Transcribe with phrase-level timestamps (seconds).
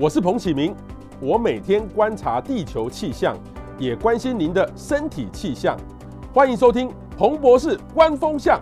[0.00, 0.72] 我是彭启明，
[1.20, 3.36] 我每天观察地球气象，
[3.80, 5.76] 也关心您的身体气象。
[6.32, 8.60] 欢迎收听彭博士观风向。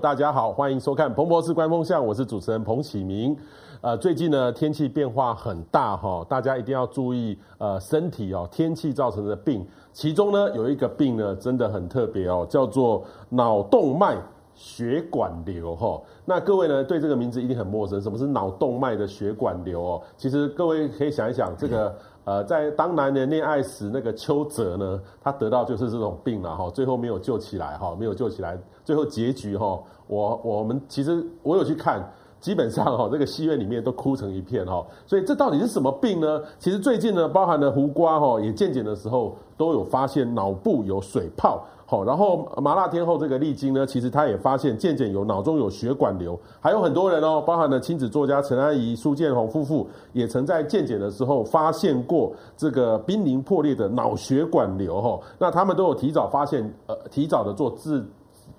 [0.00, 3.36] 大家好，欢迎收看彭博士观风向，我是主持人彭启明。
[3.82, 14.16] 呃，最近呢天气变化很大哈，大家一定要注意呃身体哦，天气造成的病，其中呢有一个病呢真的很特别哦，叫做脑动脉。
[14.54, 18.00] 血管瘤哈，那各位呢对这个名字一定很陌生。
[18.00, 20.02] 什么是脑动脉的血管瘤哦？
[20.16, 21.94] 其实各位可以想一想，这个
[22.24, 32.06] 呃，在当男人恋爱时，那个邱泽呢，他得到就是这种病了哈，最后没有救起来哈，没有救起来，最后结局哈，我我们其实我有去看，
[32.38, 36.42] 基本上哈，这个戏院里面都哭成一片哈，所以这到底是什么病呢？
[36.58, 41.64] 其实最近呢，包含了胡瓜哈，也健检的时候都有发现脑部有水泡。
[41.92, 58.02] 好，然后麻辣天后这个丽晶呢，其实她也发现渐渐有脑中有血管瘤，还有很多人哦，包含了亲子作家陈安怡、苏建宏夫妇，也曾在渐渐的时候发现过这个濒临破裂的脑血管瘤哈，那他们都有提早发现，呃，提早的做治。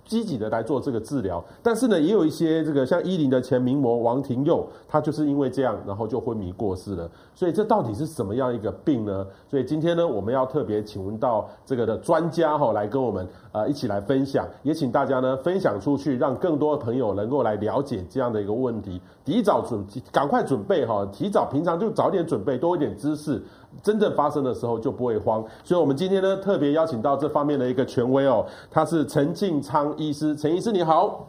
[0.06, 7.10] 积极的来做这个治疗，但是呢，也有一些这个像一零的前名模王庭佑，他就是因为这样，然后就昏迷过世了。
[7.34, 9.26] 所以这到底是什么样一个病呢？
[9.50, 23.42] 所以今天呢，我们要特别请问到这个的专家哈，来跟我们呃一起来分享，也请大家呢分享出去，让更多的朋友能够来了解这样的一个问题，提早准赶快准备哈，提早平常就早点准备，多一点知识。
[23.82, 31.26] 真正发生的时候就不会慌，所以我们今天呢特别邀请到这方面的一个权威哦，他是陈进昌医师，陈医师你好，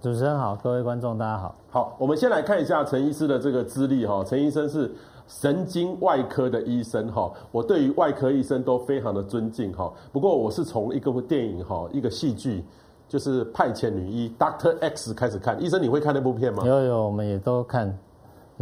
[0.00, 1.54] 主持人好，各位观众大家好。
[1.70, 4.90] 好，我们先来看一下陈医师的这个资历哈，陈医生是
[5.26, 12.64] 神经外科的医生哈，我对于外科医生都非常的尊敬哈，不过我是从一个部电影哈，一个戏剧
[13.08, 16.64] 就是派遣女医 Doctor X 开始看，医生你会看那部片吗？
[16.66, 17.96] 有有，我们也都看。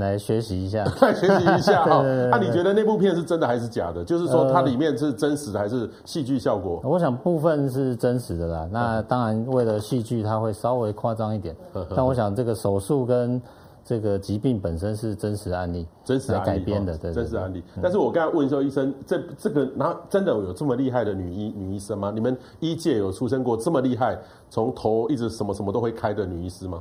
[0.00, 2.02] 来学习一下， 来学习一下 哈。
[2.02, 4.02] 那、啊、你觉得那部片是真的还是假的？
[4.04, 6.80] 就是说它里面是真实的还是戏剧效果？
[6.82, 8.68] 我想部分是真实的啦。
[8.72, 11.54] 那当然为了戏剧，它会稍微夸张一点。
[11.94, 13.40] 但我想这个手术跟
[13.82, 17.62] 这个疾病本身是真实案例，真实案例改编的，对，真实案例。
[17.82, 22.12] 但是我刚才问说，医生，这这个然后真的有这么厉害的女医女医生吗？
[22.14, 24.16] 你们医界有出生过这么厉害，
[24.48, 26.80] 从头一直什么什么都会开的女医师吗？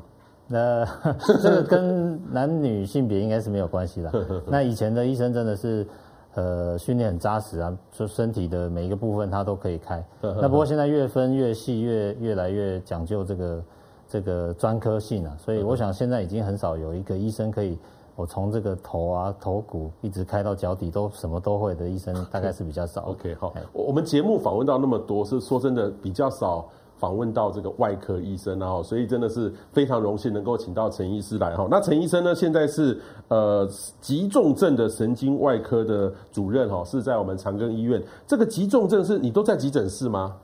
[0.52, 0.84] 那
[1.42, 4.12] 这个跟男女性别应该是没有关系的。
[4.50, 5.86] 那以前的医生真的是，
[6.34, 10.04] 呃，训练很扎实啊，就身体的每一个部分他都可以开。
[10.22, 13.64] 那不过现在越分越细，越越来越讲究这个
[14.08, 17.78] 这个专科性啊，所以我想现在已经很少有一个医生可以，
[18.16, 23.04] 我从这个头啊头骨一直开到脚底都什么都会的医生，大概是比较少。
[23.04, 26.68] OK，好，我们节目访问到那么多，是说真的比较少。
[27.00, 31.66] 访问到这个外科医生，然后所以真的是非常荣幸能够请到陈医师来哈。
[31.72, 33.00] 那陈医生呢，现在是
[33.30, 33.68] 呃
[34.02, 38.04] 急重症的神经外科的主任哈，是在我们长庚医院。
[38.28, 40.36] 这个急重症是你都在急诊室吗？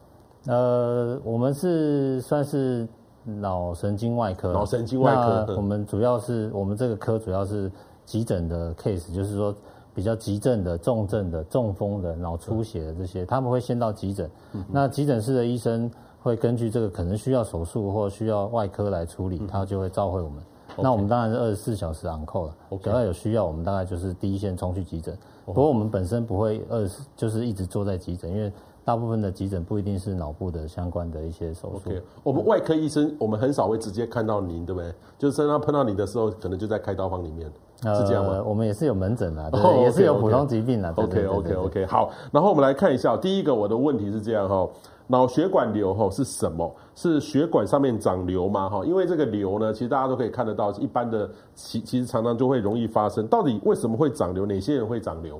[0.48, 2.88] 呃，我们是算是
[3.26, 5.56] 脑神经外科，脑神经外科。
[5.58, 7.70] 我们主要是我们这个科主要是
[8.06, 9.54] 急诊的 case，就是说
[9.94, 14.32] 比较急症的、重症的、中风的、脑出血的这些，他们会先到急诊。
[14.72, 15.92] 那急诊室的医生。
[16.25, 20.41] 会根据这个可能需要手术或需要外科来处理，他就会召回我们。
[20.75, 22.56] 那我们当然是二十四小时 on call 了。
[22.81, 25.16] 只要有需要，我们大概就是第一线冲去急诊。
[25.46, 28.52] 不过我们本身不会二十就是一直坐在急诊，因为
[28.84, 31.91] 大部分的急诊不一定是脑部的相关的一些手术。
[31.91, 32.02] Okay.
[32.24, 34.92] 我们外科医生，我们很少会直接看到您，对不对？
[35.19, 37.47] 就是身上碰到你的时候，可能就在开刀房里面，
[37.96, 40.92] 是这样我们也是有门诊啊，对，oh, okay, 也是有普通疾病啊。
[40.97, 42.09] OK OK OK，好。
[42.31, 44.68] 然后我们来看一下，第一个我的问题是这样哈。
[45.08, 46.76] 脑血管瘤哈是什么？
[46.96, 48.70] 是血管上面长瘤吗？
[48.70, 53.28] 哈，因为这个瘤呢，其实大家都可以看得到，一般的其其实常常就会容易发生。
[53.28, 54.46] 到底为什么会长瘤？
[54.46, 55.40] 哪些人会长瘤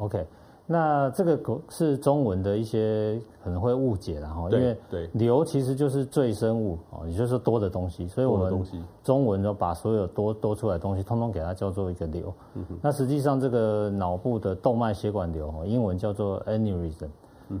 [0.00, 0.26] ？OK，
[0.66, 8.64] 那这个是中文的一些可能会误解了哈，因为对瘤其实就是赘生物哦，也就是说多的东西，所以我们
[9.02, 12.32] 中文就把所有多多出来的东西，通通给它叫做一个瘤。
[12.54, 17.08] 嗯，那实际上这个脑部的动脉血管瘤，英文叫做 aneurysm。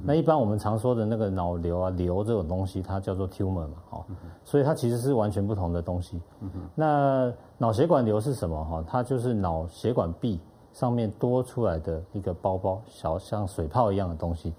[0.02, 4.04] 那一般我们常说的那个脑瘤啊，瘤这种东西，它叫做 tumor 嘛，哈，
[4.44, 6.20] 所以它其实是完全不同的东西。
[6.74, 8.64] 那脑血管瘤是什么？
[8.64, 10.40] 哈，它就是脑血管壁
[10.72, 14.52] 上面多出来的一个包包，小像水泡一样的东西。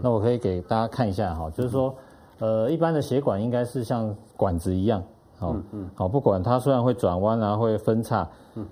[0.00, 1.94] 那我可以给大家看一下哈，就是说，
[2.38, 5.02] 呃，一般的血管应该是像管子一样，
[5.38, 5.56] 好，
[5.94, 8.26] 好，不管它虽然会转弯啊，会分叉，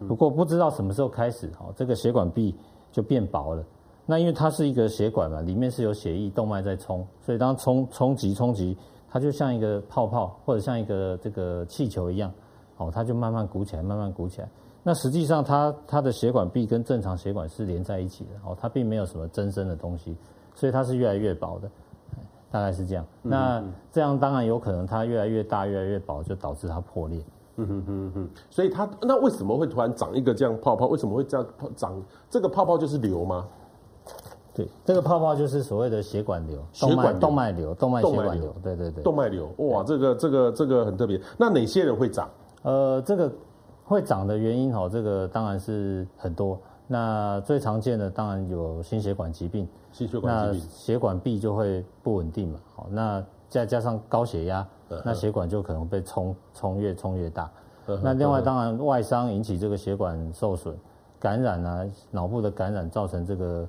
[0.07, 2.57] 不过不知道什么时候开始，哈，这个血管壁
[2.93, 3.65] 就变薄了。
[4.11, 8.77] 那因为它是一个血管嘛，里面是有血液动脉在冲，所以当冲冲击冲击，
[9.09, 12.29] 它就像一个泡泡或者像一个这个气球一样，
[12.79, 14.49] 哦，它就慢慢鼓起来，慢慢鼓起来。
[14.83, 20.17] 那实际上它它的血管壁跟正常血管是连在一起的哦，它并没有什么增生的东西，
[20.57, 21.71] 所以它是越来越薄的，
[22.51, 23.07] 大概是这样。
[23.23, 27.23] 嗯、那这样当然有可能它越来越大越来越薄，就导致它破裂。
[27.59, 30.89] 嗯哼哼哼，所以它那为什么会突然长一个这样泡泡？
[30.89, 31.47] 为什么会这样
[31.77, 32.03] 长？
[32.29, 33.47] 这个泡泡就是瘤吗？
[34.65, 38.55] 对，这个泡泡就是所谓的血管瘤，血管动脉瘤，动脉血管瘤。
[38.63, 39.49] 对对对，动脉瘤。
[39.57, 41.21] 哇，这个这个这个很特别。
[41.39, 42.29] 那哪些人会长？
[42.63, 43.33] 呃，这个
[43.85, 46.61] 会长的原因哦，这个当然是很多。
[46.87, 52.61] 那最常见的当然有心血管疾病，心血管疾病，那血管壁就会不稳定嘛。
[52.75, 54.67] 好，那再加上高血压，
[55.05, 57.51] 那血管就可能被冲冲越冲越大。
[58.03, 60.77] 那另外当然外伤引起这个血管受损，
[61.19, 63.67] 感染啊，脑部的感染造成这个。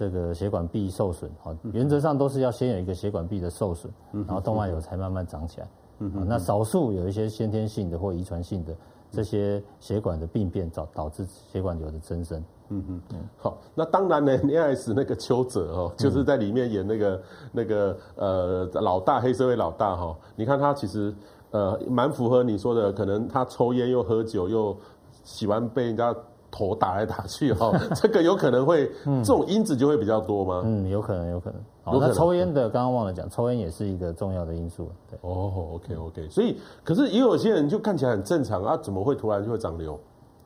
[0.00, 5.68] 这个血管壁受损，好，原则上都是要先有一个血管壁的受损，然后动脉瘤才慢慢长起来。
[5.98, 8.74] 嗯，那少数有一些先天性的或遗传性的
[9.10, 12.42] 这些血管的病变，导导致血管瘤的增生。
[12.70, 13.18] 嗯嗯嗯。
[13.36, 17.22] 好，那当然呢，恋爱时那个邱泽哦，就是在里面演那个
[17.52, 21.14] 那个呃老大黑社会老大哈，你看他其实
[21.50, 24.74] 呃蛮符合你说的，可能他抽烟又喝酒又
[25.24, 26.16] 喜欢被人家。
[26.50, 30.62] 头打来打去哈， 这个有可能会，这种因子就会比较多吗？
[30.64, 31.60] 嗯，有可能，有可能。
[31.82, 34.90] 好，那抽烟的，刚刚忘了讲，抽烟也是一个重要的因素。
[35.08, 36.28] 对，哦，OK，OK。
[36.28, 39.98] 所以，可是也有些人就看起来很正常啊，怎么会突然就会长瘤？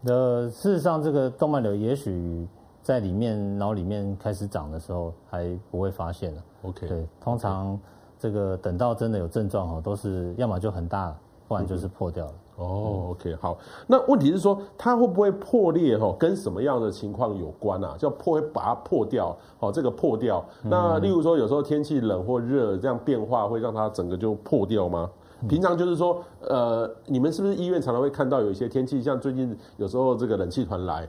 [0.05, 2.47] 呃，事实上，这个动脉瘤也许
[2.83, 6.43] 在里面脑里面开始长的时候还不会发现了。
[6.63, 7.79] OK，对，通常
[8.19, 11.17] 这个等到真的有症状哦，都是要么就很大，
[11.49, 12.33] 不然就是破掉了。
[12.57, 13.59] 哦，OK，好。
[13.87, 15.99] 那问题是说，它会不会破裂？
[15.99, 17.97] 哈，跟什么样的情况有关啊？
[17.99, 19.37] 叫破，会把它破掉。
[19.59, 20.45] 哦，这个破掉。
[20.63, 25.11] 那例如说，有时候天气冷或热，这样变化会让它整个就破掉吗？
[25.49, 31.07] 平常就是说，呃，你们是不是医院常常会看到有一些天气，像最近有时候这个冷气团来，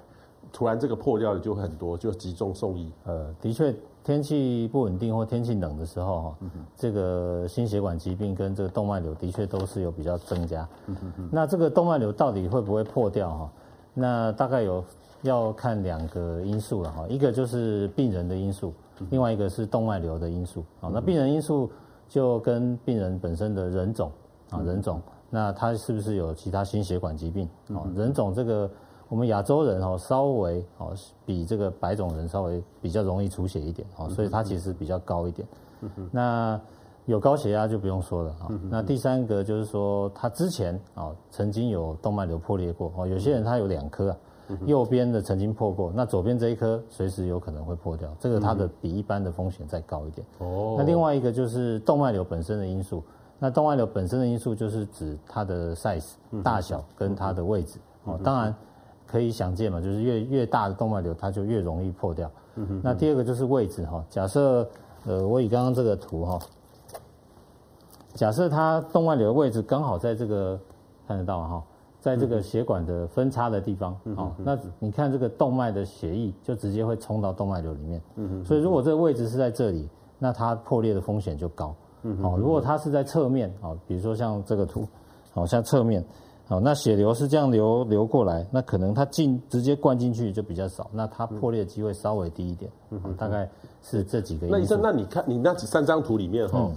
[0.56, 2.90] 突然这个破掉的就很多，就集中送医。
[3.04, 3.76] 呃，的确。
[4.06, 6.36] 天气不稳定或天气冷的时候，哈，
[6.76, 10.70] 这个心血管疾病跟这个动脉瘤的确都是有比较增加。
[11.32, 13.32] 那这个动脉瘤到底会不会破掉？
[13.32, 13.52] 哈，
[13.96, 14.86] 那大概有
[15.24, 18.72] 要看两个因素了，哈，一个就是病人的因素，
[19.10, 20.64] 另外一个是动脉瘤的因素。
[20.80, 21.72] 好，那病人因素
[22.08, 24.12] 就跟病人本身的人种
[24.52, 27.50] 啊，人种，那他是不是有其他心血管疾病？
[27.74, 28.70] 啊，人种这个。
[29.08, 30.94] 我们亚洲人哦，稍微哦
[31.26, 35.48] 比这个白种人稍微比较容易出血一点哦，所以它其实比较高一点。
[36.12, 36.60] 那
[37.06, 38.50] 有高血压就不用说了啊。
[38.68, 44.18] 那第三个就是说，他之前啊曾经有动脉瘤破裂过哦，有些人他有两颗啊，
[44.66, 50.26] 右边的曾经破过，那左边这一颗随时有可能会破掉，这个它的比一般的风险再高一点。
[50.40, 50.76] 哦。
[50.80, 53.04] 那另外一个就是动脉瘤本身的因素，
[53.38, 56.14] 那动脉瘤本身的因素就是指它的 size
[56.44, 58.56] 大小跟它的位置哦，当然。
[59.08, 62.30] 可以想见嘛，就是越越大的动脉瘤，它就越容易破掉。
[62.56, 62.82] 嗯哼。
[62.84, 64.68] 那第二个就是位置哈，假设
[65.06, 66.40] 呃，我以刚刚这个图哈，
[68.14, 70.60] 假设它动脉瘤的位置刚好在这个
[71.08, 71.64] 看得到哈，
[72.02, 78.02] 在这个血管的分叉的地方，嗯，那你看这个动脉的血液就直接会冲到动脉瘤里面。
[78.16, 78.46] 嗯哼。
[78.46, 79.88] 所以如果这个位置是在这里，
[80.18, 81.76] 那它破裂的风险就高。
[82.04, 82.38] 嗯哼。
[82.38, 84.88] 如果它是在侧面好，比如说像这个图，
[85.34, 86.04] 好像侧面。
[86.48, 92.72] 好，那血流是这样流流过来，那可能它进直接灌进去就比较少，那它破裂的机会稍微低一点。
[92.92, 93.50] 嗯，大概
[93.82, 94.46] 是这几个。
[94.48, 96.76] 那医生，那你看你那三张图里面哈，嗯、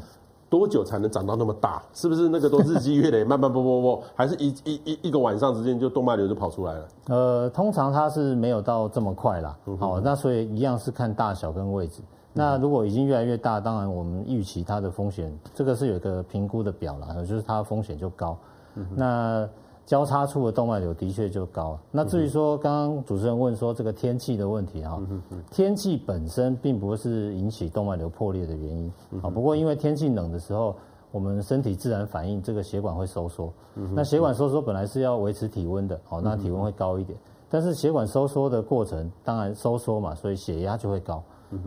[0.48, 1.82] 多久才能长到那么大？
[1.92, 6.88] 是不是那个都日积月累，慢慢啵啵啵，还是一一一一个晚上之间就动脉瘤就跑出来了？
[7.08, 9.54] 呃，通常它是没有到这么快啦。
[9.78, 12.00] 好，那所以一样是看大小跟位置。
[12.32, 18.38] 那如果已经越来越大，当然我们预期它的风险，这个是有一个评估的表啦，就是它的风险就高。
[18.94, 19.48] 那
[19.88, 21.78] 交叉处的动脉瘤的确就高。
[21.90, 25.00] 那至于说刚刚主持人问说这个天气的问题哈，
[25.50, 28.92] 天气本身并不是引起动脉瘤破裂的原因
[29.22, 29.30] 啊。
[29.30, 30.76] 不过因为天气冷的时候，
[31.10, 33.50] 我们身体自然反应这个血管会收缩。
[33.94, 37.18] 那血管收缩本来是要维持体温的，好，那体温会高一点。
[37.48, 41.22] 但是血管收缩的过程，当然收缩嘛，所以血压就会高。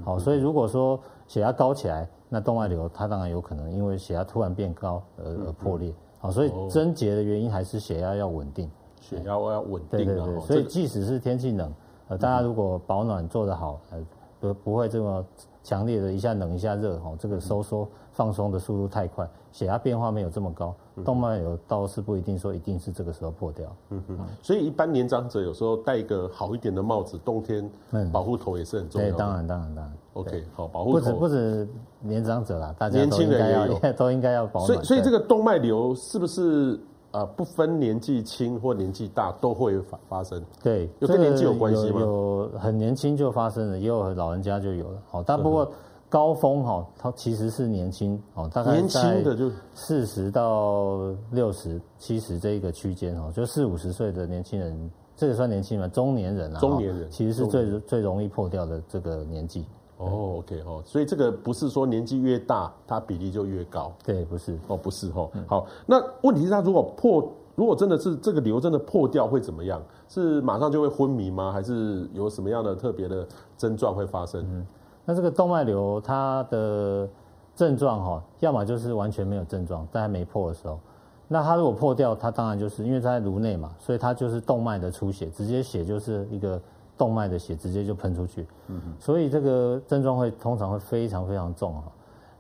[0.06, 5.92] 好，所以如果说血压高起来，那动脉瘤它当然有可能因为血压突然变高而而破裂。
[6.22, 8.70] 好，所以症结的原因还是血压要稳定，
[9.02, 10.06] 血压要稳定。
[10.06, 11.74] 对对对，所以即使是天气冷，
[12.10, 13.98] 呃，大家如果保暖做得好，呃，
[14.42, 15.24] 不不会这么
[15.64, 23.74] 强烈的一下冷一下热，哈，这个收缩放松的速度太快，血压变化没有这么高，动脉瘤倒是不一定说一定是这个时候破掉。
[23.92, 27.70] 嗯哼，所以一般年长者有时候戴一个好一点的帽子，冬天
[28.12, 29.10] 保护头也是很重要。
[29.10, 29.94] 对，当然当然当然。
[30.14, 31.00] OK，好，保护头。
[31.00, 31.68] 不止不止
[32.02, 34.66] 年长者啦，大家年轻人要， 都应该要保护。
[34.66, 36.78] 所以所以这个动脉瘤是不是
[37.12, 40.42] 呃，不分年纪轻或年纪大都会发发生。
[40.64, 42.00] 对，有跟年纪有关系吗？
[42.00, 45.02] 有，有很年轻就发生了，也有老人家就有了。
[45.10, 45.70] 好，但不过
[46.08, 51.00] 高峰哈，它其实是年轻哦，大概年轻的就四十到
[51.32, 55.88] 六十、七十这一个区间哦，就四五十岁的年轻人，这个算年轻吗？
[55.88, 59.66] 中年人啊，中年人其实是最最容易破掉的这个年纪。
[60.02, 63.92] 哦，OK 哦，所以这个不是说年纪越大，它比例就越高。
[64.04, 65.30] 对，不是哦，不是哦。
[65.48, 69.82] 好，那问题是，它如果破，如果真的是这个瘤真的破掉，会怎么样？
[70.08, 71.52] 是马上就会昏迷吗？
[71.52, 73.28] 还是有什么样的特别的
[73.58, 74.42] 症状会发生？
[74.52, 74.66] 嗯，
[75.06, 77.08] 那这个动脉瘤它的
[77.56, 80.80] 症状哈，要么就是完全没有症状，在还没破的时候。
[81.28, 86.60] 那它如果破掉，它当然就是因为它在颅内嘛，所以它就是动脉的出血，直接血就是一个。
[86.98, 91.92] 动脉的血直接就喷出去，嗯哼，所以这个症状会通常会非常非常重哈，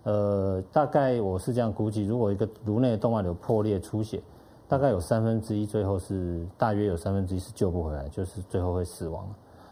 [0.04, 4.22] 呃，大概我是这样估计，如果一个颅内的动脉瘤破裂出血，
[4.68, 9.28] 大概有三分之一最后是大约有三分之一是救不回来，就是最后会死亡。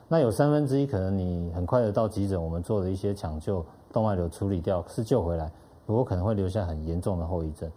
[0.08, 5.52] 那有三分之一可能你很快的到急诊，我们做了一些抢救，动脉瘤处理掉是救回来，
[5.86, 7.72] 不过可能会留下很严重的后遗症。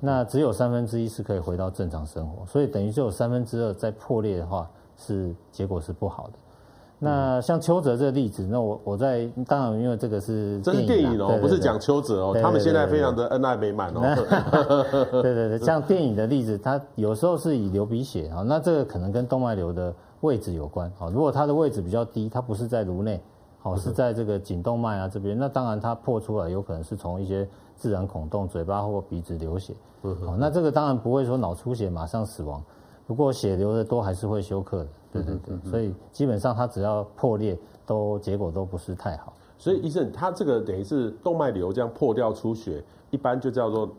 [0.00, 4.68] 那只有三分之一是可以回到正常生活，所以等于就有三分之二在破裂的话
[5.00, 6.32] 是结果是不好的。
[7.02, 14.02] 那像邱泽这个例子，那我我在当然因为这个是这是电影哦，不是讲邱泽哦，他们现在非常的恩爱美满哦。
[15.10, 21.08] 对对 对，像电影的例子，它有时候是以流鼻血啊，那这个可能跟动脉瘤的位置有关啊。
[21.08, 23.18] 如果它的位置比较低，它不是在颅内，
[23.60, 29.74] 好是在这个颈动脉啊这边，那当然它破出来有可能是从一些自然孔洞、嘴巴或鼻子流血。
[30.02, 32.62] 好，那这个当然不会说脑出血马上死亡。
[33.10, 39.32] 不过血流的多还是会休克的，对对对，所以基本上它只要破裂，都结果都不是太好。
[39.58, 43.90] 所以医生，他这个等于是动脉瘤这样破掉出血，一般就叫做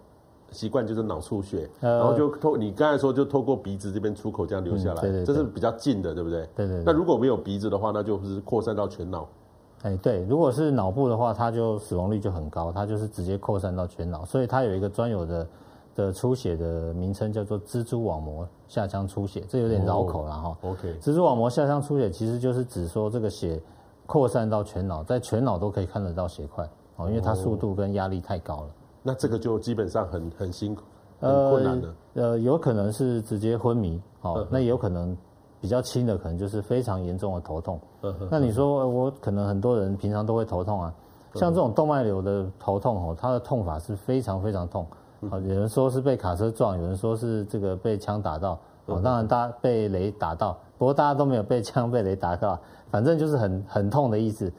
[0.51, 6.47] 习惯就是脑出血，然后就透你刚才说就透过鼻子这边出口这样流下来，对对，这是比较近的，对不对？
[6.55, 6.81] 对对。
[6.85, 9.27] 那如果没有鼻子的话，那就是扩散到全脑。
[9.81, 15.45] 哎，对，如果是脑部的话，它就死亡率就很高，它就是直接扩散到全脑，所以它有一个专有的。
[15.95, 20.57] 的出血的名称叫做蜘蛛网膜下腔出血，这有点绕口了哈。
[20.61, 23.61] Oh, OK，蜘蛛网膜下腔出血其实就是指说这个血
[24.05, 28.69] 扩散到全脑，在全脑都可以看得到血块哦，因为它速度跟压力太高了。
[29.03, 30.83] 那这个就基本上很很辛苦，
[31.19, 31.93] 很困难的。
[32.13, 35.15] 呃，有可能是直接昏迷哦，那也有可能
[35.59, 37.79] 比较轻的，可能就是非常严重的头痛。
[38.29, 40.93] 那你说我可能很多人平常都会头痛啊，
[41.35, 44.85] 像这种动脉瘤的头痛哦，它的痛法是非常非常痛。
[45.29, 52.59] 好，有人说是被卡车撞，有人说是这个被枪打到，哦，当然大家被雷打到，不过大家都没有被枪被雷打到，
[52.89, 54.51] 反正就是很很痛的意思。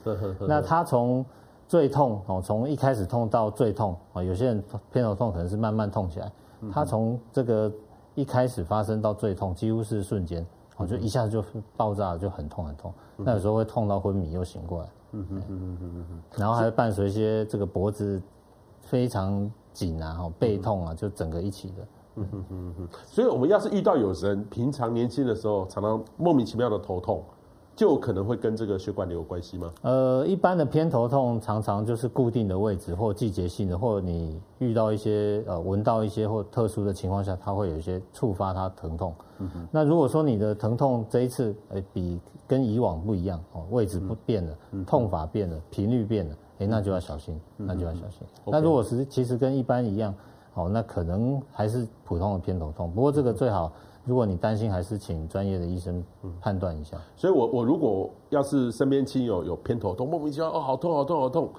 [0.47, 1.25] 那他从
[1.67, 6.31] 最痛哦，从一开始痛到最痛啊，有些人偏头痛可能是慢慢痛起来，
[6.71, 7.69] 他从这个
[8.15, 10.45] 一开始发生到最痛几乎是瞬间，
[10.77, 11.43] 哦，就一下子就
[11.75, 12.93] 爆炸，就很痛很痛。
[13.17, 18.21] 那有时候会痛到昏迷又醒过来嗯嗯嗯嗯嗯，然后还伴随一些这个脖子
[18.81, 19.51] 非常。
[19.73, 21.87] 颈啊，背痛啊，就整个一起的。
[22.15, 22.87] 嗯哼哼哼。
[23.05, 27.23] 所以，我们要是遇到有人平常年轻的时候，常常莫名其妙的头痛，
[27.75, 29.73] 就可能会跟这个血管瘤有关系吗？
[29.81, 39.13] 呃，一般的偏头痛常常就是固定的位置，或季节性的，或者你遇到一些呃闻到一些或特殊的情况下，它会有一些触发它疼痛。
[39.39, 39.67] 嗯哼。
[39.71, 46.35] 那如果说你的疼痛这一次呃比跟以往不一样哦，位置不变了，痛法变了，频率变了。
[46.63, 48.19] 哎，那就要小心，那就要小心。
[48.45, 50.13] 嗯、那如果是其实跟一般一样，
[50.53, 52.91] 哦，那可能还是普通的偏头痛。
[52.91, 53.71] 不过这个最好，
[54.05, 56.03] 如果你担心，还是请专业的医生
[56.39, 56.97] 判断一下。
[57.15, 61.49] 所以我我如果要是身边亲友有偏头痛，莫名其妙哦，好痛好痛好痛。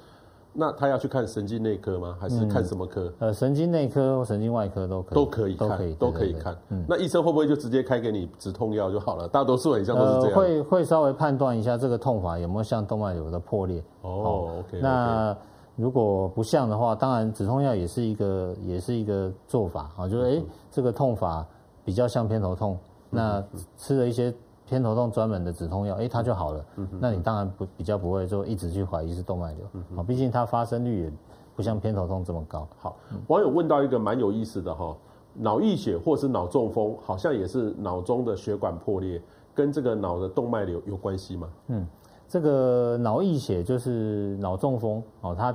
[0.57, 2.17] 那他要去看神经内科吗？
[2.21, 3.13] 还是看什么科？
[3.19, 6.57] 嗯、呃，神经内科或神经外科都可以，都可以看，都可以，都可以看。
[6.69, 9.27] 嗯，那医生会不会就直接开给你止痛药就好了？
[9.27, 10.31] 大多数很像都是这样。
[10.31, 13.83] 呃、会会稍微判断一下这个痛法有没有像动脉瘤的破裂。
[14.03, 14.81] 哦，哦，OK。
[14.81, 15.37] 那
[15.75, 21.45] 如果不像的话，当然止痛药也是一个也是一个做法啊，就是哎、嗯，这个痛法
[21.85, 22.79] 比较像偏头痛，
[23.11, 23.45] 嗯、那
[23.77, 24.33] 吃了一些。
[24.67, 26.65] 偏头痛专门的止痛药，哎，它就好了。
[26.77, 29.67] 嗯，那你当然不比较不会就一直去怀疑是动脉瘤。
[29.73, 31.13] 嗯哼，毕竟它发生率也
[31.55, 32.67] 不像偏头痛这么高。
[32.79, 32.97] 好，
[33.29, 34.97] 网友问到一个蛮有意思的哈，
[35.35, 39.21] 脑溢血或是脑中风，好像也是脑中的血管破裂，
[39.55, 41.49] 跟这个脑的动脉瘤有关系吗？
[41.69, 41.87] 嗯，
[42.27, 45.55] 这个脑溢血就是脑中风哦，它。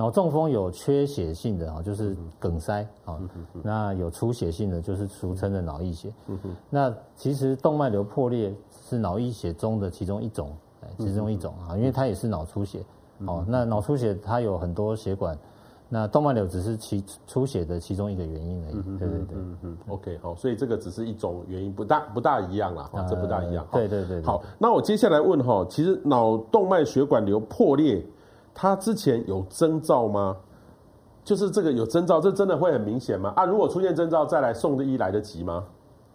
[0.00, 3.20] 脑中风有缺血性的啊，就是梗塞啊。
[3.62, 6.10] 那有出血性的，就是俗称的脑溢血。
[6.70, 8.50] 那其实动脉瘤破裂
[8.88, 10.56] 是脑溢血中的其中一种，
[10.96, 12.82] 其中一种啊，因为它也是脑出血。
[13.26, 15.38] 哦，那脑出血它有很多血管
[15.90, 18.98] 那动脉瘤只是其出血的其中一个原因而已。
[18.98, 23.66] 对对对，嗯嗯，OK，好，所以这个只是一种原因，不大不大一样啦，哈，这不大一样。
[23.70, 24.22] 对对对。
[24.22, 28.02] 好，那我接下来问哈，其实脑动脉血管瘤破裂，
[28.54, 30.36] 它之前有征兆吗？
[31.22, 33.32] 就是这个有征兆，这真的会很明显吗？
[33.36, 35.64] 啊，如果出现征兆，再来送的医来得及吗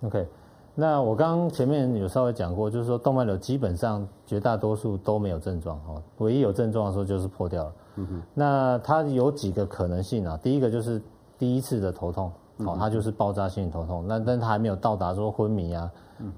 [0.03, 0.27] ？OK，
[0.73, 7.73] 那我刚刚前面有稍微讲过，就是说动脉瘤基本上绝大多数都没有症状，哈，唯一有症状的时候就是破掉了。
[7.97, 10.37] 嗯哼，那它有几个可能性啊？
[10.41, 11.01] 第一个就是
[11.37, 15.89] 第一次的头痛，哦，它就是爆炸性头痛，那但它还没有到达说昏迷啊，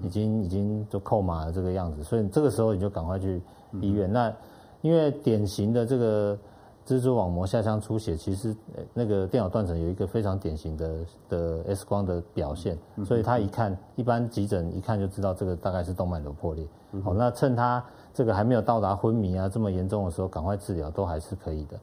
[0.02, 3.42] 已经已经就扣麻了这个样子，所以这个时候你就赶快去
[3.80, 4.12] 医院。
[4.12, 4.32] 那
[4.80, 6.38] 因为典型的这个
[6.86, 8.54] 蜘蛛网膜下腔出血，其实
[8.94, 10.94] 那个电脑断层有一个非常典型的
[11.28, 16.66] 的 X 光的表现，所以他一看，一般急诊一看就知道这个大概是动脉瘤破裂。
[17.02, 17.84] 好，那趁他。
[18.14, 21.78] 这个还没有到达昏迷啊这么严重的时候，赶快治疗都还是可以的。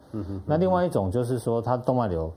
[0.46, 2.30] 那另外一种就是说，它动脉瘤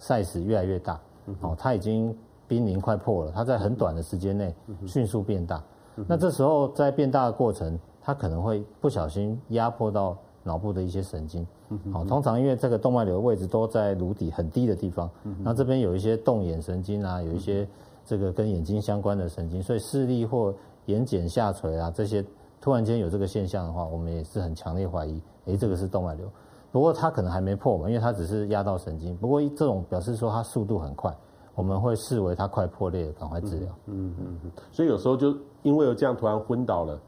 [0.00, 1.00] size 越来越大，
[1.40, 2.12] 哦，他已经
[2.48, 4.52] 濒临快破了，他在很短的时间内
[4.88, 5.62] 迅速变大。
[6.08, 11.44] 那这时候在变大的过程，它可能会不小心压迫到脑部的一些神经。
[11.92, 15.10] 好，通常因为这个动脉瘤的位置都在颅底很低的地方，
[15.42, 17.66] 那这边有一些动眼神经啊，有一些
[18.04, 20.54] 这个跟眼睛相关的神经，所以视力或
[20.86, 22.24] 眼睑下垂啊这些。
[22.60, 26.26] 突然间有这个现象的话，我们也是很强烈怀疑，诶，这个是动脉瘤。
[26.72, 29.14] 不过它可能还没破嘛，因为它只是压到神经。
[29.18, 31.14] 不过这种表示说它速度很快，
[31.54, 33.68] 我们会视为它快破裂，赶快治疗。
[33.84, 34.50] 嗯嗯嗯。
[34.72, 36.98] 所以有时候就因为有这样突然昏倒了，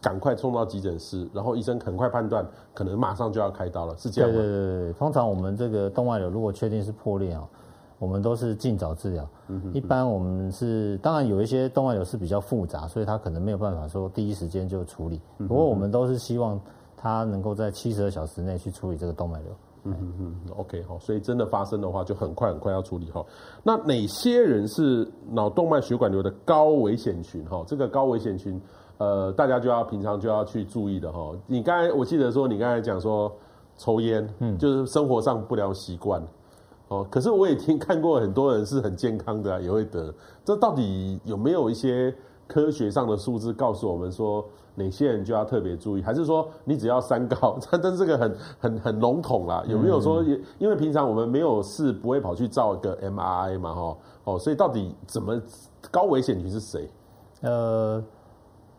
[0.00, 4.36] 赶快冲到急诊室，然后医生很快判断，可能马上就要开刀了，是这样吗？
[4.36, 4.92] 对对对。
[4.94, 7.46] 通常我们这个动脉瘤如果确定是破裂啊。
[7.98, 9.24] 我们都是尽早治疗。
[9.46, 15.20] 嗯一般我们是，当然有一些动脉瘤是比较复杂，所以他可能没有办法说第一时间就处理。
[15.46, 16.60] 不过我们都是希望
[16.96, 19.52] 他能够在七十二小时内去处理这个动脉瘤。
[19.84, 23.24] 嗯嗯嗯，OK 好，所以真的发生的话，就很快很快要处理哈。
[23.62, 27.62] 那哪些人是脑动脉血管瘤的高危险群哈？
[27.68, 28.60] 这个高危险群，
[29.02, 31.32] 呃，大家就要平常就要去注意的哈。
[31.48, 33.30] 你刚才我记得说，你刚才讲说
[33.76, 36.22] 抽烟，嗯，就是生活上不良习惯。
[36.86, 40.14] 哦，可是我也听看过很多人是很健康的，啊，也会得。
[40.44, 42.14] 这到底有没有一些
[42.46, 44.44] 科学上的数字告诉我们说
[44.76, 46.02] 哪些人就要特别注意？
[46.02, 47.58] 还是说你只要三高？
[47.82, 50.38] 但是这个很很很笼统啦，有没有说也？
[50.58, 55.40] 因为平常我们没有事不会跑去照一个 MRI 嘛，哈哦，所以到底怎么
[55.90, 56.88] 高危险群是谁？
[57.40, 58.00] 呃，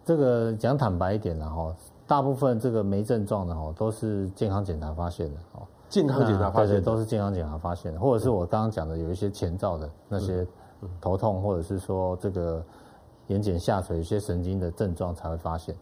[0.06, 5.62] 这个讲坦白一点了哈，大部分这个没症状的哈都是健康检查发现的哦。
[5.90, 10.46] 健康检查发现，都是健康检查发现的，或者是我刚刚讲的有一些前兆的那些
[11.00, 12.64] 头痛，或者是说这个
[13.28, 15.76] 眼睑下垂、一些神经的症状才会发现。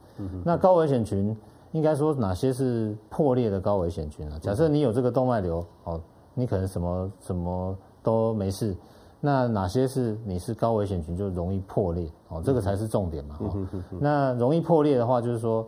[0.44, 1.36] 那高危险群
[1.72, 4.38] 应该说哪些是破裂的高危险群呢？
[4.42, 6.00] 假设你有这个动脉瘤，哦，
[6.34, 8.76] 你可能什么什么都没事，
[9.22, 12.12] 那哪些是你是高危险群就容易破裂？
[12.28, 13.38] 哦，这个才是重点嘛。
[13.40, 13.68] 哦，
[14.00, 15.66] 那容易破裂的话，就是说。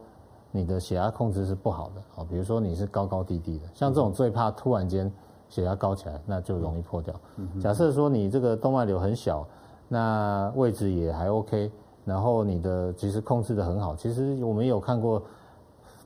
[0.56, 5.12] 你的血压控制是不好的，哦，比如说你是高高低低的，像这种最怕突然间
[5.50, 7.12] 血压高起来，那就容易破掉。
[7.60, 9.44] 假设说你这个动脉瘤很小，
[9.88, 11.72] 那位置也还 OK，
[12.06, 15.24] 然后你的其实控制的很好，其实我们有看过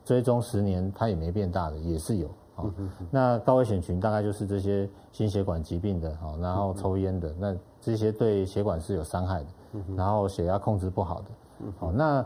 [0.05, 2.29] 追踪十年它也没变大的，也是有。
[3.11, 9.49] 那高危险群大概就是这些心血管疾病的，哦，然后抽烟的，那这些对血管是有伤害的，
[9.95, 11.25] 然后血压控制不好的，
[11.79, 12.25] 好，那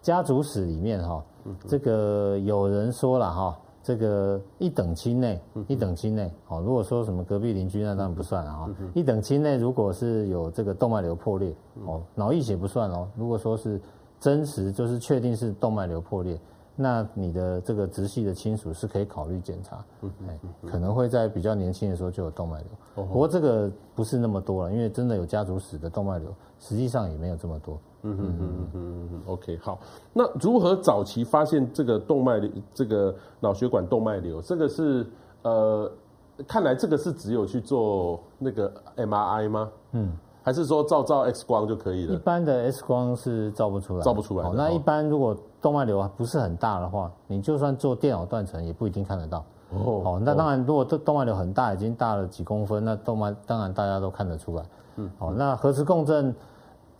[0.00, 1.22] 家族史里面哈。
[1.66, 11.52] 这个有人说了哈，这个一等亲内，一等亲内，哦，如果说什么隔壁邻居那当然不算了哈，一等亲内如果是有这个动脉瘤破裂，
[11.84, 13.80] 哦，脑溢血不算哦，如果说是
[14.20, 16.38] 真实就是确定是动脉瘤破裂。
[16.74, 19.84] 那你的这个直系的亲属是可以考虑检查，
[20.26, 27.78] 哎，可能会在比较年轻的时候就有动脉瘤，不过这个不是那么多了，因为真的有家族史的动脉瘤，实际上也没有这么多。
[28.04, 29.78] 嗯嗯嗯嗯嗯 OK，好，
[30.12, 34.40] 那如何早期发现这个动脉瘤，这个脑血管动脉瘤？
[34.40, 35.06] 这个是
[35.42, 35.92] 呃，
[36.48, 39.70] 看来这个是只有去做那个 MRI 吗？
[39.92, 40.12] 嗯。
[40.42, 42.14] 还是说照照 X 光就可以了？
[42.14, 44.44] 一般的 X 光是照不出来，照不出来。
[44.44, 49.44] 好，那一般如果动脉瘤不是很大的话，你就算做电脑断层也不一定看得到。
[49.70, 54.64] 哦，好，那当然，如果动动脉瘤很大，已经大了几公分，那动脉当然大家都看得出来。
[54.96, 56.34] 嗯，好，那核磁共振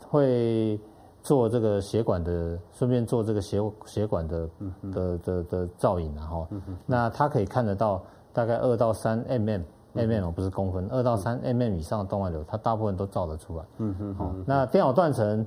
[0.09, 0.81] 会
[1.23, 4.49] 做这个血管的，顺便做这个血血管的
[4.93, 6.47] 的的的造影，然后，
[6.87, 8.01] 那它可以看得到
[8.33, 9.63] 大概二到三 mm。
[9.95, 13.65] Mm 不是公分，二到三 mm 以上的动脉瘤，它大部分都照得出来。
[13.79, 15.47] 嗯哼，好，那电脑断层，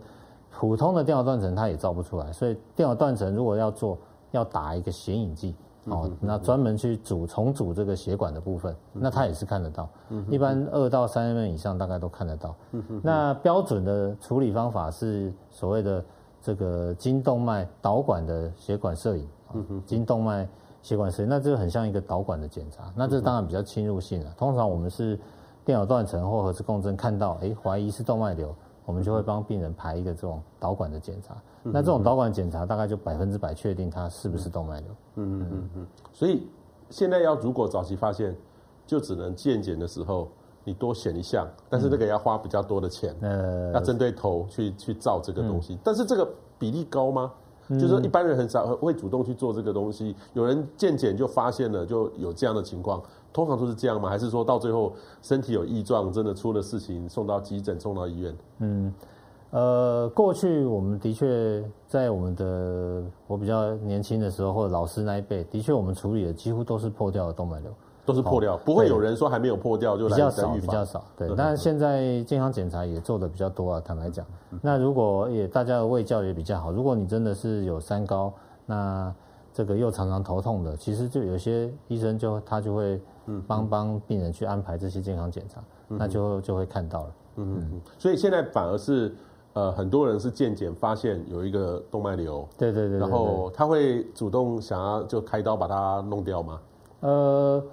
[0.52, 3.98] 普通的电脑断层它也照不出来，所以电脑断层如果要做，
[4.32, 5.56] 要打一个显影剂，
[5.86, 9.90] 哦，那专门去组重组这个血管的部分，那它也是看得到。
[10.30, 12.56] 一般二到三 mm 以上大概都看得到。
[13.02, 16.04] 那标准的处理方法是所谓的
[16.42, 19.28] 这个经动脉导管的血管摄影，
[19.86, 20.48] 经动脉
[20.86, 22.94] 血管摄影，那这个很像一个导管的检查。
[22.96, 24.32] 那这当然比较侵入性了。
[24.38, 25.20] 通常我们是
[25.66, 31.36] 电脑断层或核磁共振看到，哎，怀疑是动脉瘤，我们就会帮病人排一个这种导管的检查。
[31.64, 34.90] 那这种导管检查大概就百分之百确定它是不是动脉瘤。
[35.16, 35.88] 嗯嗯嗯嗯。
[36.14, 36.48] 所以
[36.92, 38.36] 现在要如果早期发现，
[38.86, 40.30] 就只能健检的时候
[40.64, 43.16] 你多选一项，但是这个要花比较多的钱。
[43.22, 47.34] 呃，要针对头去去照这个东西，但是这个比例高吗？
[47.70, 50.16] 就是说一般人很少会主动去做这个东西。
[50.34, 53.02] 有人健检就发现了，就有这样的情况，
[53.34, 54.10] 通常都是这样吗？
[54.10, 58.36] 还是说到最后身体有异状，真的出了事情，送到急诊，送到医院？
[58.60, 58.94] 嗯。
[59.52, 67.72] 呃，过去我们的确在我们的我比较年轻的时候，或者老师那一辈，的确我们处理的几乎都是破掉的动脉瘤，
[68.06, 71.04] 都是破掉，不会有人说还没有破掉就来比较少，比较少。
[71.18, 74.26] 对，但是现在健康检查也做的比较多啊，坦白讲。
[74.62, 78.32] 那如果也大家的卫教也比较好，如果你真的是有三高，
[78.66, 79.14] 那
[79.52, 83.02] 这个又常常头痛的，其实就有些医生就他就会
[83.48, 87.12] 帮帮病人去安排这些健康检查，那就就会看到了。
[87.38, 89.14] 嗯嗯，所以现在反而是。
[89.56, 96.60] 呃，很多人是健检发现有一个动脉瘤，对对对，然后他会主动想要就开刀把它弄掉吗？
[97.00, 97.64] 呃，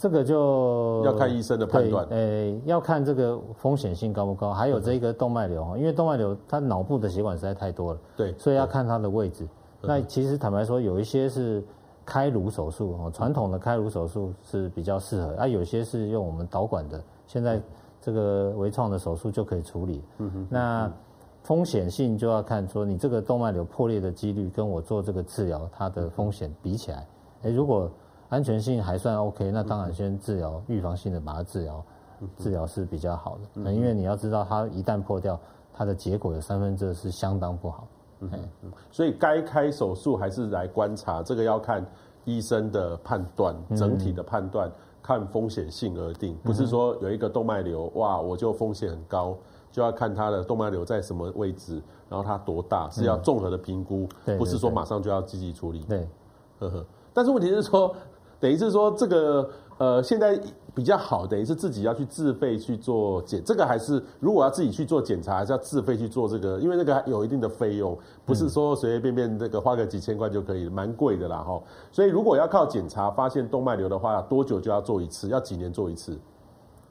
[0.00, 9.46] 这个就要看医生的判断，诶，要看这个风险性高不高，还有这个动脉瘤哈，因为动脉瘤它脑部的血管实在太多了，对，所以要看它的位置。
[9.82, 11.62] 那其实坦白说，有一些是
[12.06, 17.60] 开颅手术哦，传统的开颅手术是比较适合，啊，有些是用我们导管的，现在。
[18.02, 20.02] 这个微创的手术就可以处理。
[20.16, 20.90] 嗯哼，那
[21.42, 27.06] 风险性就要看说你这个动脉瘤破裂的几率跟我做这个治疗它的风险比起来，
[27.42, 27.90] 诶，如果
[28.30, 31.84] 安全性还算 OK，那当然先治疗预防性的把它治疗，
[32.38, 33.40] 治疗是比较好的。
[33.52, 35.38] 那因为你要知道它一旦破掉，
[35.74, 37.86] 它的结果有三分之二是相当不好。
[38.20, 38.30] 嗯
[38.62, 41.84] 嗯，所以该开手术还是来观察，这个要看
[42.24, 44.72] 医生的判断，整体的判断。
[45.02, 49.34] 看风险性而定，不是说有一个动脉瘤，哇，我就风险很高，
[49.72, 55.80] 就要看它的动脉瘤在什么位置，然后它多大，是要综合的评估，不是说马上就要积极处理。
[55.84, 56.06] 对，
[56.58, 56.84] 呵呵。
[57.14, 57.96] 但是问题是说，
[58.40, 59.48] 等于是说这个。
[59.80, 60.38] 呃，现在
[60.74, 71.58] 比较好，等于是自己要去自费去做检，这个还是如果要自己去做检查，还是要自费去做这个，因为那个有一定的费用，不是说随随便便这个花个几千块就可以，蛮贵的啦哈。
[71.90, 75.28] 所以如果要靠检查发现动脉瘤的话，多久就要做一次？
[75.28, 76.18] 要几年做一次？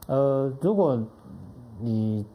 [0.08, 1.00] 呃，如果
[1.78, 2.26] 你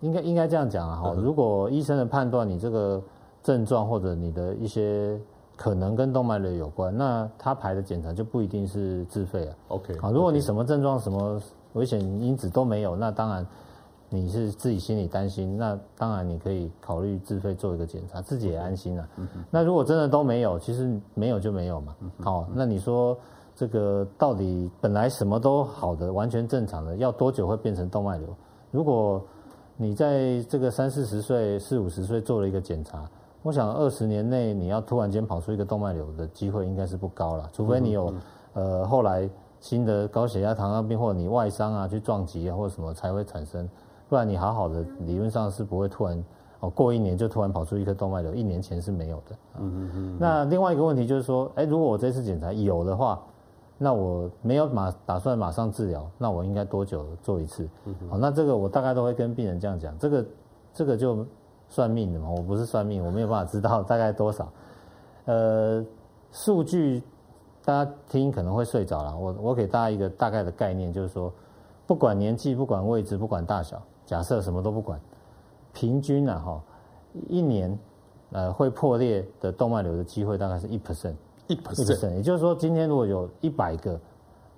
[0.00, 3.00] 应该应该这样讲啊哈，如果医生的判断你这个
[3.40, 5.16] 症状或者你的一些。
[5.62, 9.54] 可能跟动脉瘤有关，那他排的检查就不一定是自费啊。
[9.68, 11.40] OK，好，如果你什么症状、什么
[11.74, 13.46] 危险因子都没有，那当然
[14.08, 19.08] 你是自己心里担心，那当然你可以考虑自费做一个检查，自己也安心了。
[19.52, 21.94] 那如果真的都没有，其实没有就没有嘛。
[22.18, 23.16] 好，那你说
[23.54, 28.26] 这个到底本来什么都好的、完全正常的，要多久会变成动脉瘤？
[28.72, 29.24] 如果
[29.76, 33.08] 你在这个三四十岁、四五十岁做了一个检查。
[33.42, 38.14] 我想二十年内你要突然间跑出一个动脉瘤的机会应该是不高了，除非你有
[38.54, 39.28] 呃后来
[39.58, 43.68] 新的高血压、糖尿病或者你外伤啊去撞击啊或者什么才会产生，
[44.08, 46.24] 不然你好好的理论上是不会突然
[46.60, 49.36] 哦过一年就突然跑出一颗动脉瘤，一年前是没有的。
[49.58, 50.16] 嗯嗯嗯。
[50.20, 53.20] 那另外一个问题就是说，哎，如果我这次检查有的话，
[53.76, 57.68] 那我没有马打算马上治疗，那我应该多久做一次？
[58.08, 60.26] 好，那这个我大概都会跟病人这样讲，这个
[60.72, 61.26] 这个就。
[61.72, 64.46] 算命的嘛，我不是算命，我没有办法知道大概多少。
[65.24, 65.82] 呃，
[66.30, 67.02] 数据
[67.64, 69.16] 大家听可能会睡着了。
[69.16, 71.32] 我我给大家一个大概的概念，就是说，
[71.86, 75.00] 不管年纪，不管位置，不管大小，假设什么都不管，
[75.72, 76.62] 平均啊哈，
[77.26, 77.78] 一年
[78.32, 81.14] 呃会破裂的动脉瘤的机会大概是一 percent，
[81.46, 83.98] 一 percent，也就是说，今天如果有一百个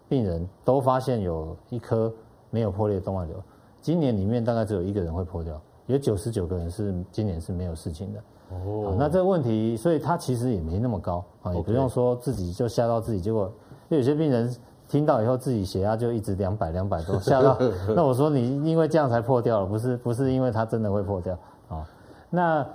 [0.09, 2.13] 病人都发现有一颗
[2.51, 3.37] 没有破裂的动脉瘤，
[3.81, 5.61] 今年里面大概只有一个人会破掉。
[5.87, 8.21] 有九十九个人是今年是没有事情的
[8.51, 13.51] 哦，那这个问题，所以他其实也没那么高啊，也不用说自己就吓到自己，结果
[13.89, 14.55] 有些病人
[14.89, 17.59] 听到以后自己血压就一直两百两百多，吓到。
[17.97, 21.37] 那我说你因为这样才破掉了，不是不是因为它真的会破掉
[21.69, 21.85] 啊？
[22.31, 22.67] 那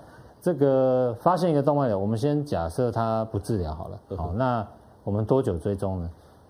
[0.41, 4.65] 这个发现一个动脉瘤，我们先假设它不治疗好了，好，那
[5.03, 6.09] 我们多久追踪呢？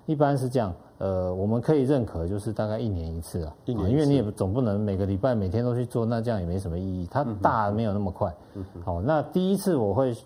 [0.10, 0.74] 一般是这样。
[0.98, 7.08] 呃，我们可以认可，就是大概一年一次啊，一年，因为你也总不能每个礼拜每天都去做，那这样也没什么意义。
[7.12, 8.36] 它大没有那么快。
[8.84, 10.18] 好，那第一次我会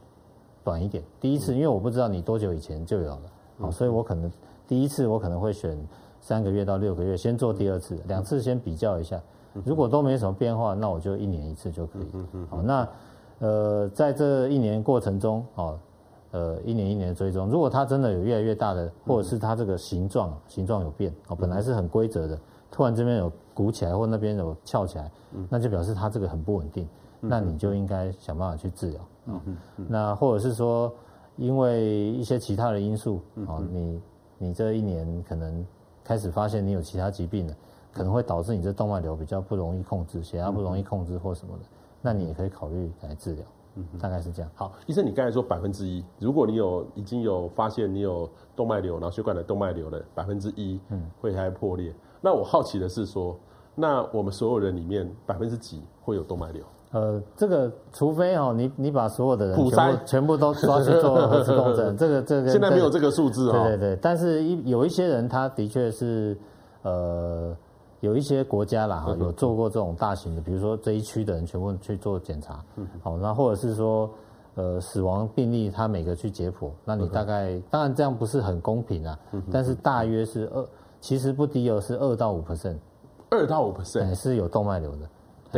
[0.63, 3.21] 短一点，第一次因为我不知道你多久以前就有了，
[3.59, 4.31] 好，所以我可能
[4.65, 5.77] 第一次我可能会选
[6.21, 9.21] 三个月到六个月，先做第二次，两次先比较一下，
[9.65, 12.05] 如果都没什么变化，那我就一年一次就可以。
[12.49, 12.87] 好，那
[13.39, 15.77] 呃，在这一年过程中，哦，
[16.33, 22.35] 呃，一年一年追踪，如果它真的有越来越大的，或者是它这个形状形状有变，哦，本来是很规则的，
[22.71, 25.11] 突然这边有鼓起来，或那边有翘起来，
[25.47, 29.01] 那就表示它这个很不稳定，那你就应该想办法去治疗。
[29.27, 30.91] 嗯嗯，那或者是说，
[31.37, 34.01] 因为一些其他的因素，哦，你
[34.39, 35.63] 你这一年可能
[36.03, 37.55] 开始发现你有其他疾病了，
[37.93, 41.63] 可能会导致你这动脉瘤比较不容易控制，血压不容易控制或什么的，
[42.01, 43.45] 那你也可以考虑来治疗。
[43.75, 44.51] 嗯，大概是这样。
[44.55, 51.93] 好，医生，你刚才说百分之一，如果你有已经有发现你有动脉瘤，脑血管的动脉瘤的百分之一，嗯，会还破裂。
[52.21, 53.37] 那我好奇的是说，
[53.75, 56.63] 那我们所有人里面百分之几会有动脉瘤？
[56.91, 63.53] 呃，这个除非哦，你你把所有的人全部塞全部都抓去做核磁共振， 这个这个现在没有这个数字哦。
[63.53, 66.37] 对对对，但是一有一些人他的确是，
[66.83, 67.57] 呃，
[68.03, 72.61] 有一些国家啦哈，有做过这种大型的，比如说这一区的人全部去做检查，
[73.01, 74.09] 好，那或者是说，
[74.55, 79.17] 呃，死亡病例他每个去解剖，那你大概当然这样不是很公平啊，
[79.49, 80.67] 但是大约是二，
[80.99, 82.75] 其实不低哦，是二到五 percent，
[83.29, 85.09] 二到五 percent 是有动脉瘤的。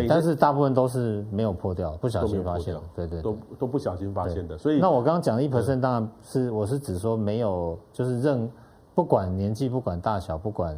[0.07, 4.55] 但是大部分都是没有破掉，不小心发现的，对对，都都不小心发现的。
[4.55, 8.47] 所以，那我刚刚讲的一 percent 当然是我是指说没有，就是任
[8.93, 10.77] 不管年纪、不管大小、不管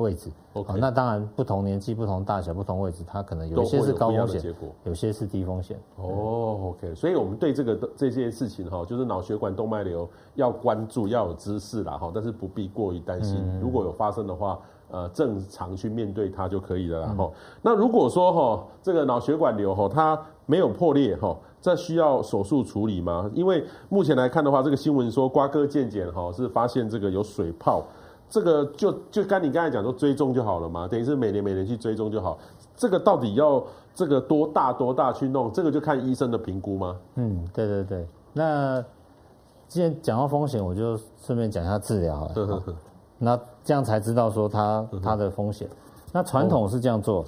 [0.00, 0.30] 位置。
[0.54, 5.78] OK，那当然不同年纪、不同大小、不同位置，它可能有些是高风险，有些是低风险。
[5.96, 13.40] 哦，OK，所以我们对这个这些事情哈，就是脑血管动脉瘤要关注，要有知识啦哈，但是不必过于担心。
[13.60, 14.58] 如果有发生的话。
[14.92, 17.02] 呃，正常去面对它就可以了。
[17.02, 17.14] 啦。
[17.16, 17.32] 哈、嗯，
[17.62, 23.30] 那如果说哈，这个脑血管瘤哈，它没有破裂哈，这需要手术处理吗？
[23.32, 27.84] 因为目前来看的话，这个新闻说瓜哥健检哈是发现这个有水泡，
[28.30, 32.38] 这个就就跟你刚才讲说追踪就好了嘛，等于是每年每年去追踪就好。
[32.76, 33.62] 这个到底要
[33.94, 35.52] 这个多大多大去弄？
[35.52, 36.96] 这个就看医生的评估吗？
[37.16, 38.06] 嗯，对对对。
[38.32, 38.82] 那
[39.66, 42.32] 既然讲到风险，我就顺便讲一下治疗啊。
[43.18, 45.68] 那这样才知道说它它的风险。
[46.12, 47.24] 那传统是这样做，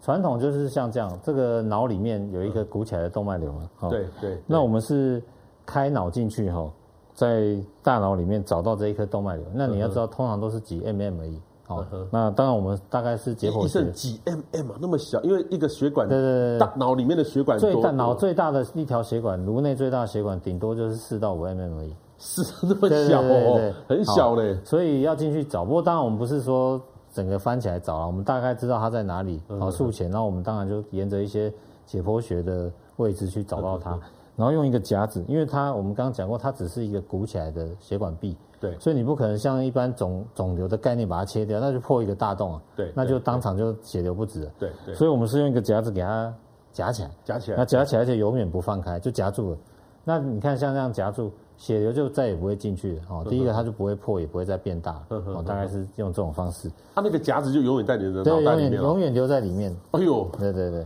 [0.00, 3.68] 传统就是像这样，这个脑里面有一个鼓起来的动脉瘤嘛。
[3.90, 4.38] 对对。
[4.46, 5.22] 那我们是
[5.66, 6.70] 开脑进去哈，
[7.14, 9.44] 在大脑里面找到这一颗动脉瘤。
[9.54, 11.40] 那你要知道，通常都是几 mm 而已。
[11.66, 13.90] 好，那当然我们大概是解剖学。
[13.92, 21.94] 几 mm 啊，那么小，因为一个血管，对对对，大脑里面的血管最大脑最大的一条血管，颅内最大的血管，顶多就是四到五 mm 而已。
[22.18, 25.64] 是那么小哦， 很小嘞，所以要进去找。
[25.64, 26.80] 不过当然我们不是说
[27.12, 31.52] 整个翻起来找了，我们大概知道它在哪里，好术前，然后我们当然就沿着一些
[31.86, 33.98] 解剖学的位置去找到它，
[34.36, 46.34] 然后用一个夹子，因为它我们刚刚讲过，它只是一个鼓起来的血管壁，对，所以你不可能像一般肿肿瘤的概念把它切掉，那就破一个大洞啊，对，那就当场就血流不止了，对对，所以我们是用一个夹子给它
[46.72, 49.58] 夹起来，夹起来，那夹起来而且永远不放开，就夹住了。
[50.04, 51.32] 那你看像这样夹住。
[51.56, 53.24] 血流就再也不会进去了哦。
[53.30, 55.40] 第一个，它就不会破，也不会再变大哦。
[55.46, 56.68] 大概是用这种方式。
[56.96, 59.72] 它那个夹子就永远在你的脑袋里面，对，永远永远留在里面。
[59.92, 60.84] 哎呦，对对对。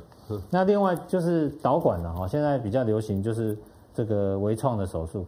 [0.50, 3.56] 那另外就是导管了哈，现在比较流行就是
[3.94, 5.24] 这个微创的手术。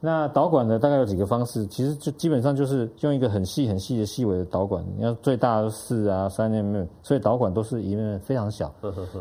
[0.00, 8.72] 那导管呢，大概有几个方式，其实就基本上就是用一个很细很细的细微的导管，你要最大的四啊三 mm，所以导管都是一 mm 非常小，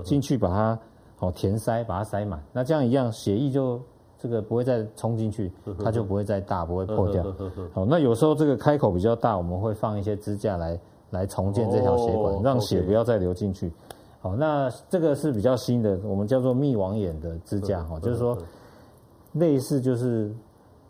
[0.03, 0.77] 进去把它
[1.15, 2.41] 好填塞，把它塞满。
[2.51, 3.79] 那这样一样血液就。
[4.19, 5.51] 这个不会再冲进去，
[5.83, 7.25] 它就不会再大，不会破掉。
[7.73, 13.69] 好，那有时候这个开口比较大，我们会放一些支架来来重建这条血管，让血不要再流进去。
[14.23, 18.37] 好，那这个是比较新的，我们叫做密网眼的支架哈，就是说
[19.33, 20.33] 类似就是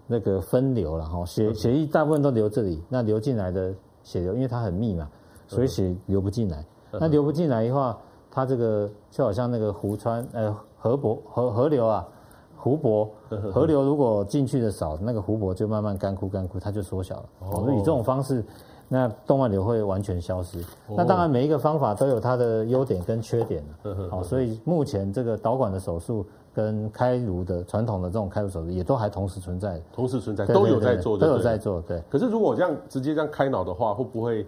[0.05, 5.09] 那个分流了哈，血血液大部分都流这里，那流进来的血流，因为它很密嘛，
[5.47, 6.63] 所以血流不进来。
[6.91, 7.97] 那流不进来的话，
[8.29, 12.07] 它这个就好像那个湖川呃河泊河河流啊。
[12.55, 13.11] 湖泊
[13.51, 17.25] 河流如果进去的少，那个湖泊就慢慢干枯干枯，它就缩小了。
[17.39, 18.41] 哦，以这种方式，
[18.87, 20.63] 那动脉瘤会完全消失。
[20.89, 23.63] 那当然每一个方法都有它的优点跟缺点。
[24.09, 29.81] 好，所以目前这个导管的手术跟开颅的传统的这种开颅手术也都还同时存在。
[29.93, 31.81] 同时存在，都有在做，都有在做。
[31.81, 32.01] 对。
[32.09, 34.45] 可是如果这样直接这样开脑的话，会不会？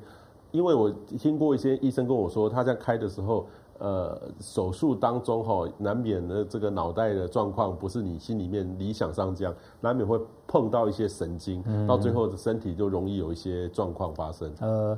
[0.52, 3.46] 因为我听过一些医生跟我说，他在开的时候。
[3.78, 14.50] 呃，手术当中哈，难免的这个脑袋的状况不是你心里面理想上这样，难免会碰到一些神经，嗯、到最后的身体就容易有一些状况发生。
[14.62, 14.98] 呃，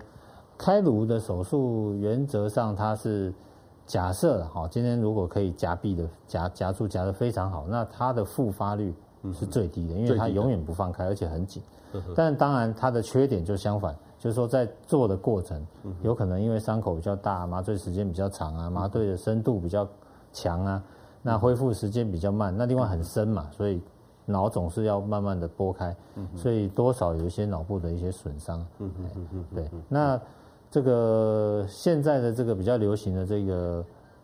[0.58, 3.34] 开颅的手术原则上它是
[3.86, 8.94] 假设哈，今天如果可以夹壁的夹夹住夹得非常好，那它的复发率
[9.34, 11.62] 是最低的，因为它永远不放开，而且很紧。
[12.16, 15.66] 但当然它的缺点就相反，就是说在做的过程，
[16.04, 19.88] 有可能因为伤口比较大，麻醉时间比较长啊，麻醉的深度比较
[20.34, 20.84] 强啊，
[21.22, 22.56] 那恢复时间比较慢。
[22.56, 23.82] 那另外很深嘛，所以
[24.26, 25.96] 脑总是要慢慢的拨开，
[26.36, 28.66] 所以多少有一些脑部的一些损伤。
[29.56, 30.20] 对，那
[30.70, 33.84] 这个现在的这个比较流行的这个。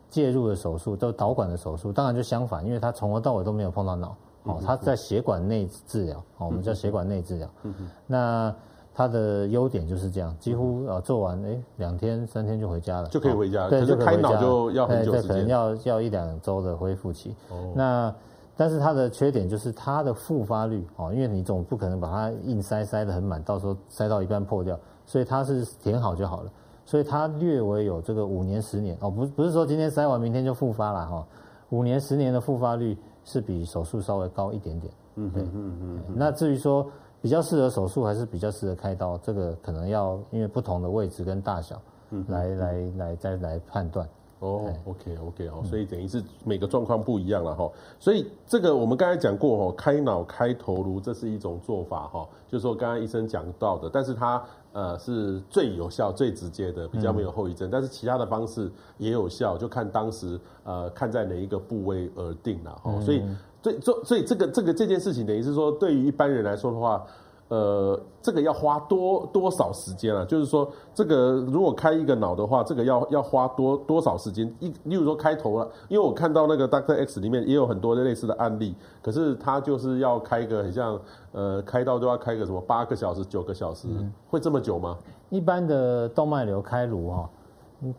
[0.10, 7.50] 介入的手术都导管的手术，当然就相反，因为他从头到尾都没有碰到脑，哦，他在血管内治疗，哦，我们叫血管内治疗。
[7.64, 7.90] 嗯哼。
[8.08, 8.54] 那
[8.96, 13.70] 它的优点就是这样，几乎呃做完，哎，两天三天就回家了，就可以回家了。
[13.70, 17.36] 对，就开脑就要很久时间，可能要要一两周的恢复期。
[17.50, 17.74] 哦。
[17.76, 18.14] 那
[18.56, 24.78] 但是它的缺点就是它的复发率，哦，因为你总不可能把它硬塞塞得很满，到时候塞到一半破掉，
[25.08, 26.52] 所以它是填好就好了。
[26.86, 31.26] 所以它略微有这个五年、十年哦，不不是说今天塞完明天就复发了哈，
[31.70, 34.94] 五年、十年的复发率是比手术稍微高一点点。
[35.16, 36.16] 嗯嗯嗯嗯。
[36.16, 36.86] 那至于说
[37.22, 41.82] 比较适合手术还是比较适合开刀，这个可能要因为不同的位置跟大小
[42.28, 44.08] 来来来再来判断。
[44.40, 47.72] 哦，OK OK 哦，所以等于是每个状况不一样了哈。
[48.00, 54.44] 所以这个我们刚才讲过哈，开脑开头颅这是一种做法哈，就是说刚刚医生讲到的，但是它。
[54.74, 57.70] 呃，是最有效、最直接的，比较没有后遗症。
[57.70, 62.82] 嗯、但是其他的方式也有效，就看当时呃看在哪一个部位而定了。
[62.84, 63.24] 哦，所以，
[63.62, 67.06] 所以，所以这个这个这件事情，等于是说，对于一般人来说的话。
[67.54, 70.26] 呃，这个要花多多少时间啊？
[70.26, 74.52] 就是说，这个如果开一个脑的话，这个要要花多多少时间？
[74.60, 81.00] 一，例如说开头了，因为我看到那个 Doctor X 里面也有很多的类似的案例，可是他就是要开个很像，
[81.32, 84.98] 呃，开刀都要开个什么八个小时、九个小时，嗯、会这么久吗？
[85.30, 87.30] 一般的动脉瘤开颅哈，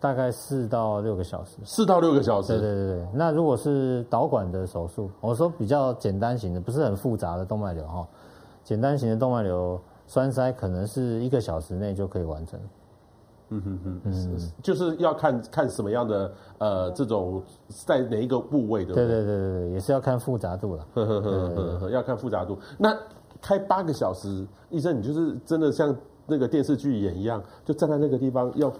[0.01, 1.59] 大概四到六个小时。
[1.65, 2.49] 四到六个小时。
[2.49, 3.07] 对对对对。
[3.15, 8.05] 那如果是导管的手术，我说比较简单型的，不是很复杂的动脉瘤哈。
[8.65, 12.59] 简单型的动脉瘤栓塞可能是一个小时内就可以完成。
[13.51, 18.95] 嗯哼哼，嗯，就是要看看什么样的呃这种在哪一个部位的。
[18.95, 20.87] 对对对对对，也是要看复杂度了。
[20.95, 22.59] 呵呵呵呵呵，要看复杂度。
[22.79, 22.97] 那
[23.41, 25.95] 开八个小时，医生你就是真的像
[26.27, 28.73] 那个电视剧演一样，就站在那个地方要。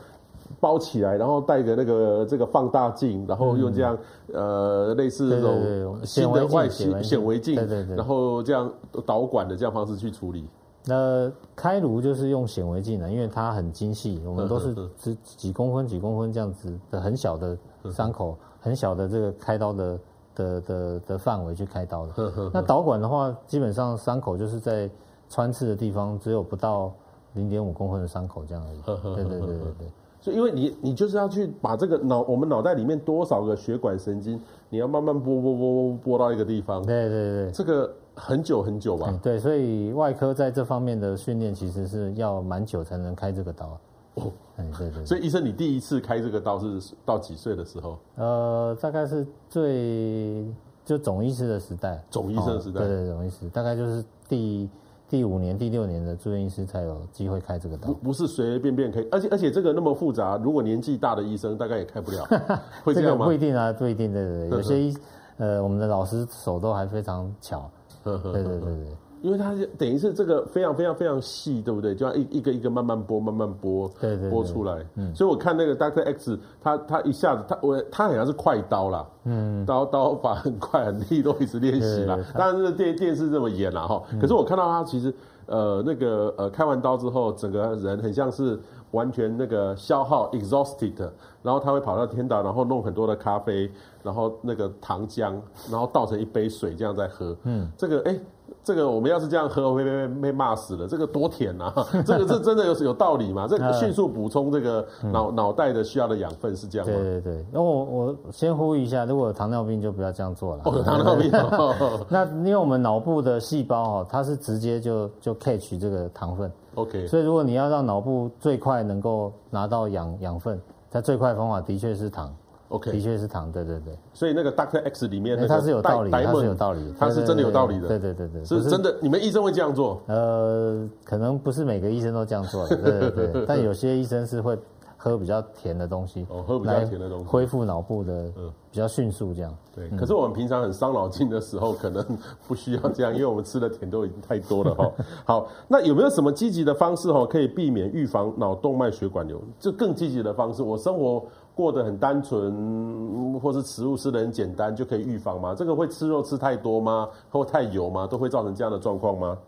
[0.61, 3.99] 包起来，然后带着那个这个放大镜，然后用这样、
[4.33, 8.73] 嗯、呃类似这种新的外形显微镜，对对对，然后这样
[9.07, 10.49] 导管的这样方式去处理。
[10.87, 17.57] 那开颅就是用显微镜的，因为它很精细，我们都是只几公分几公分这样子的很小的
[17.91, 19.99] 伤口，很小的这个开刀的
[20.35, 22.51] 的的的范围去开刀的。
[22.53, 24.91] 那导管的话，基本上伤口就是在
[25.31, 26.93] 穿刺的地方，只有不到
[27.33, 28.81] 零点五公分的伤口这样而已。
[28.83, 29.89] 对对对对对。
[30.25, 36.81] 所以，因为你你就是要去把这个脑，我们脑袋里面多少个血管神经，你要慢慢拨拨拨拨到一个地方。
[36.81, 39.21] 对对对，这个很久很久吧？
[39.23, 43.79] 对，所以外科在这方面的训练其实是要蛮久才能开这个刀。
[44.15, 45.05] 哦，对对对。
[45.05, 47.99] 所以医生，你第一次开这个刀是到几岁的时候？
[48.17, 50.47] 呃，大概是最
[50.87, 52.03] 就总医师的时代。
[52.09, 52.81] 总医生的时代。
[52.81, 54.71] 对对，总医师大概就是第。
[55.09, 62.25] 第五年、第六年的住院医师才有机会开这个刀，不不是随随便便可以，而且而且这个那么复杂，如果年纪大的医生大概也开不了，
[62.83, 63.19] 会这样吗？
[63.19, 64.97] 这个不一定啊，不一定，对对对，有些医
[65.37, 67.71] 呃，我们的老师手都还非常巧，
[68.03, 68.87] 对对对对对。
[69.25, 71.95] 因为它等于是这个非常非常非常细，对不对？
[71.95, 74.85] 就要一一个一个慢慢剥，慢慢剥，对对，剥出来。
[74.97, 82.19] 嗯，所以我看那个 Doctor X，他他一下子他我他好像是快刀啦，嗯，刀刀法很快很利，都一直练习啦。
[82.37, 84.03] 当然是电电视这么演啦哈。
[84.21, 85.11] 可是我看到他其实
[85.47, 88.61] 呃那个呃开完刀之后，整个人很像是
[88.91, 91.09] 完全那个消耗 exhausted，
[91.43, 93.71] 然后他会跑到天岛，然后弄很多的咖啡，
[94.03, 95.33] 然后那个糖浆，
[95.71, 97.35] 然后倒成一杯水这样在喝。
[97.45, 98.21] 嗯，这个哎。
[98.63, 100.89] 这个我们要是这样喝，会被被被骂死了。
[100.89, 101.73] 这个多甜啊！
[102.05, 103.47] 这个这真的有有道理吗？
[103.49, 106.95] 这个迅速补充这个脑脑袋的需要的养分是这样吗？
[106.95, 107.47] 对对对。
[107.53, 110.63] 那我我先呼吁一下，如果有糖尿病就不要这样做了。
[110.65, 111.31] 哦，糖尿病。
[112.09, 116.51] 那因为我们脑部的细胞哦，它是直接就就 catch 这个糖分。
[116.77, 117.07] OK。
[117.07, 122.35] 所以如果你要让脑部最快能够拿到养养分，它最快的方法的确是糖。
[122.75, 128.95] OK，的确是糖，对对对，所以那个 Doctor X 里面，它是有道理，它是有道理，它是真的有道理的，对对对对，是真的。
[129.01, 130.01] 你们医生会这样做？
[130.07, 134.59] 呃，可能不是每个医生都这样做的， 对对对，但有些医生是会
[134.97, 139.55] 喝比较甜的东西，哦，喝比较甜的东西，恢复脑部的，嗯，比较迅速这样。
[139.75, 142.05] 对，可是我们平常很伤脑筋的时候，可能
[142.49, 144.91] 不需要这样，因为我们吃的甜都已经太多了哈。
[145.25, 149.41] 好，那有没有什么积极的方式哈，可以避免预防脑动脉血管瘤？
[149.61, 151.25] 这更积极的方式，我生活。
[151.55, 155.55] 过得很单纯，或是食物吃的很简单就可以预防吗？
[155.55, 157.09] 这个会吃肉吃太多吗？
[157.31, 158.07] 或太油吗？
[158.07, 159.39] 都会造成这样的状况吗？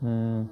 [0.00, 0.48] 嗯，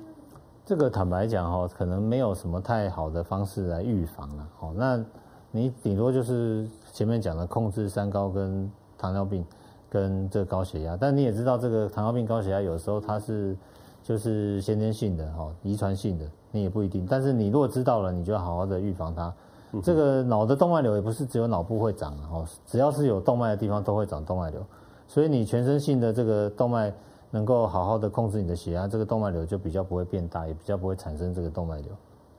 [0.67, 4.49] 这个坦白讲哈，可能没有什么太好的方式来预防了。
[4.61, 5.03] 哦，那
[5.51, 9.45] 你顶多就是前面讲的控制三高跟糖尿病
[9.89, 13.57] 跟这高血压，但你也知道这个糖尿病高血压有时候它是
[14.03, 17.07] 就是先天性的哈，遗传性的，你也不一定。
[17.09, 19.33] 但是你如果知道了，你就要好好的预防它。
[19.81, 24.61] 这个脑的动脉瘤也不是只有脑部会长哦，只要是有动脉的地方都会长动脉瘤，
[25.07, 26.93] 所以你全身性的这个动脉
[27.31, 31.91] 能够好好的控制你的血压，这个动脉瘤就比较不会变大，也比较不会产生这个动脉瘤。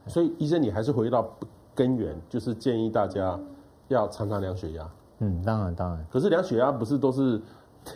[0.06, 1.28] 所以医生，你还是回到
[1.74, 3.40] 根源，就是建议大家
[3.88, 4.88] 要常常量血压。
[5.20, 6.06] 嗯，当然当然。
[6.12, 7.42] 可是量血压不是都是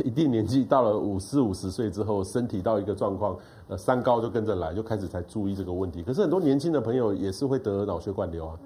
[0.03, 6.01] 一定年纪到了五四五十岁之后，身体到一个状况，呃，三高就跟着来，就开始才注意这个问题。
[6.01, 8.57] 可是很多年轻的朋友也是会得脑血管瘤啊。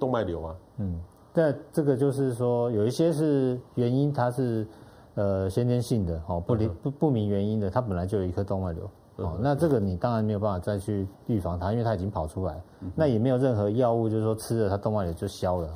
[0.00, 0.98] 动脉瘤啊，嗯，
[1.32, 4.66] 但这个就是说有一些是原因，它是
[5.14, 8.90] 呃先天性的哦，不不不明原因的，它本来就有一颗动脉瘤。
[9.16, 12.58] 哦，那这个你当然没有办法再去预防它，因为它已经跑出来，
[12.96, 15.68] 那也没有任何药物，就是说吃了它动脉瘤就消了，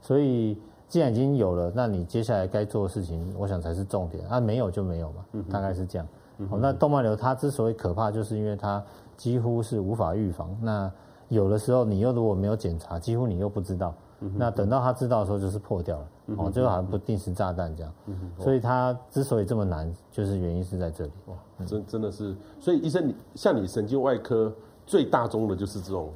[0.00, 0.58] 所以
[0.88, 4.26] 既然已经有了，那你接下来该做的事情，我想才是重点。
[4.26, 6.08] 啊，没有就没有嘛，大概是这样。
[6.50, 8.82] 哦，那动脉瘤它之所以可怕，就是因为它
[9.16, 10.92] 几乎是无法预防，那。
[11.32, 13.94] 有的时候你又如果没有检查，几乎你又不知道。
[14.36, 16.06] 那等到他知道的时候，就是破掉了。
[16.36, 17.92] 哦，就好像不定时炸弹这样。
[18.38, 21.10] 所以它之所以这么难，就是原因是在这里。
[21.26, 21.34] 哇，
[21.66, 24.52] 真真的是，所以医生，你像你神经外科
[24.86, 26.12] 最大宗的就是这种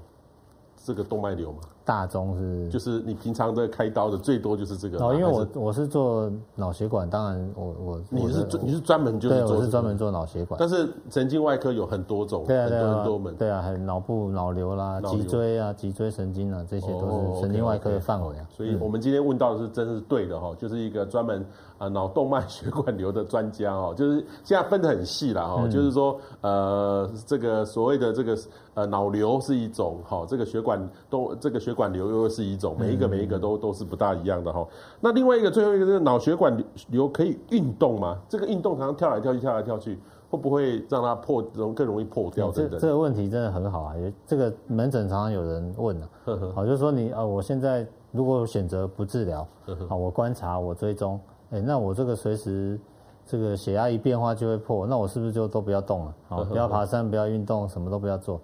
[0.77, 1.59] 这个动脉瘤嘛。
[1.87, 18.47] 大宗是，就是你平常的开刀的最多就是这个哦，因为我我是做脑血管，当然我我你是专你是专门就是我是专门做脑血管，但是神经外科有很多种，对啊对啊，很多很多门，对啊，还有脑部脑瘤啦、脊椎啊、脊椎神经啊，这些都是神经外科的范围啊。
[18.51, 21.47] 所以我们今天问到的是真是对的哈，就是一个专门
[21.79, 28.37] 啊脑动脉血管瘤的专家哦，就是现在分得很细了哈，就是说呃这个所谓的这个
[28.75, 32.57] 呃脑瘤是一种哈，这个血管都这个血管瘤又是一。
[32.57, 34.67] 一种每一个每一个都都是不大一样的哈。
[34.99, 36.57] 那另外一个最后一个这个脑血管
[36.89, 38.17] 瘤可以运动吗？
[38.31, 39.99] 这个运动常常跳来跳去跳来跳去，
[40.31, 42.51] 会不会让它破容更容易破掉？
[42.51, 43.95] 这这个问题真的很好啊！
[44.27, 46.09] 这个门诊常常有人问呢，
[46.55, 49.47] 好，就是说你啊，我现在如果选择不治疗，
[49.87, 51.21] 好，我观察我追踪，
[51.51, 52.79] 哎，那我这个随时
[53.25, 56.15] 这个血压一变化就会破，那我是不是就都不要动了？
[56.29, 58.41] 好，不要爬山，不要运动，什么都不要做。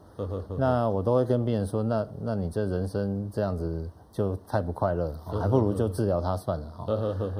[0.57, 3.91] 那我都会跟病人说，那那你这人生这样子。
[4.13, 6.85] 就太不快乐了，还不如就治疗它算了哈。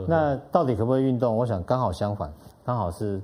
[0.09, 1.37] 那到底可不可以运动？
[1.37, 2.33] 我想刚好相反，
[2.65, 3.21] 刚好是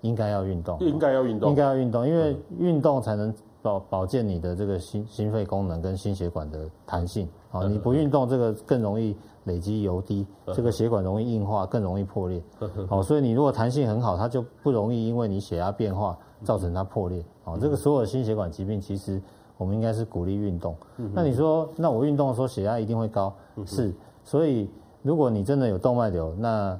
[0.00, 3.32] 应该要运动，应该要运动，应该要运动，因为运动才能
[3.62, 7.28] 保保健你的这个心心肺功能跟心血管的弹性。
[7.50, 12.42] 好，你不运动，这个更容易累积油滴，这个血管容易硬化，更容易破裂。
[12.88, 17.24] 好，所以你如果弹性很好，它就不容易因为你血压变化造成它破裂。
[17.44, 19.20] 好，这个所有心血管疾病其实。
[19.56, 20.72] 我们应该是鼓励运动。
[21.12, 23.34] 那你说，那我运动的时候血压一定会高？
[23.66, 23.92] 是。
[24.22, 24.70] 所以
[25.02, 26.78] 如果你真的有动脉瘤，那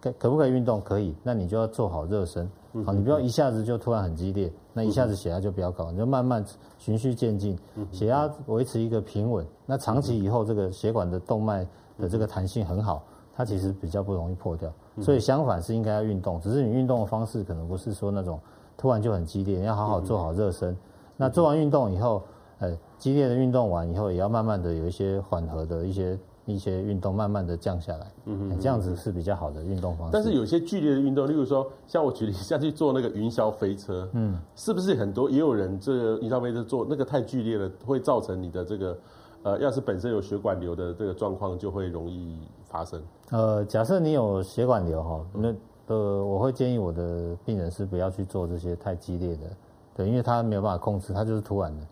[0.00, 0.80] 可可不可以运动？
[0.80, 1.14] 可以。
[1.22, 2.50] 那你就要做好热身。
[2.84, 5.90] 好，你不要一下子就突然很激烈，那一下子血压就比较高。
[5.90, 6.44] 你就慢慢
[6.78, 7.58] 循序渐进，
[7.90, 9.46] 血压维持一个平稳。
[9.64, 11.66] 那长期以后，这个血管的动脉
[11.98, 13.02] 的这个弹性很好，
[13.34, 14.70] 它其实比较不容易破掉。
[15.00, 18.38] 所以相反是应该要运动，只是你运动的方式可能不是说那种
[18.76, 20.76] 突然就很激烈，你要好好做好热身。
[21.16, 22.22] 那做完运动以后，
[22.58, 26.18] 呃，激烈的运动完以后，也要慢慢的有一些缓和的一些
[26.54, 28.06] 一些运动，慢慢的降下来。
[28.24, 30.12] 嗯嗯，这样子是比较好的运动方式。
[30.12, 38.98] 但是有些剧烈的运动，例如说，像我举例下去做那个云霄飞车，嗯，是不是很多也有人这个云霄飞车做那个太剧烈了，会造成你的这个，
[39.42, 43.02] 呃，要是本身有血管瘤的这个状况，就会容易发生。
[43.30, 45.54] 呃，假设你有血管瘤哈，那
[45.86, 49.42] 呃，我会建议我的病人是不要去做这些太激烈的。
[49.94, 51.86] 对，因为他没有办法控制，他就是突然的。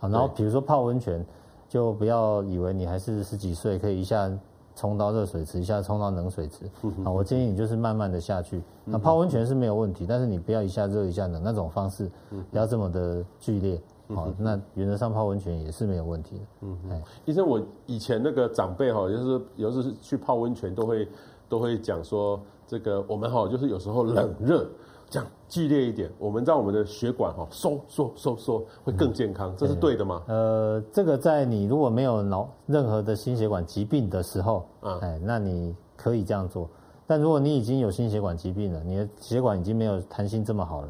[0.00, 1.24] 好，然后比如说泡温泉，
[1.72, 4.30] 就不要以为你还是十几岁，可以一下
[4.76, 6.66] 冲到热水池，一下冲到冷水池。
[7.02, 8.62] 啊，我建议你就是慢慢的下去。
[8.84, 12.10] 那泡温泉是没有问题，但是你不要一下热一下冷那种方式，
[12.50, 13.80] 不要这么的剧烈。
[14.08, 16.44] 好，那原则上泡温泉也是没有问题的。
[16.62, 21.08] 嗯，哎，医生，我以前那个长辈哈，就是有时候去泡温泉都会
[21.48, 24.66] 都会讲说，这个我们哈就是有时候冷热。
[25.08, 30.22] 这样剧烈一点，我们让我们的血管哈收缩收缩会更健康，这是对的吗？
[30.26, 36.66] 呃，这个在你如果没有脑任何的心血管疾病的时候，啊，哎，那你可以这样做。
[37.06, 40.88] 但如果你已经有心血管疾病了，你的血管已经没有弹性这么好了，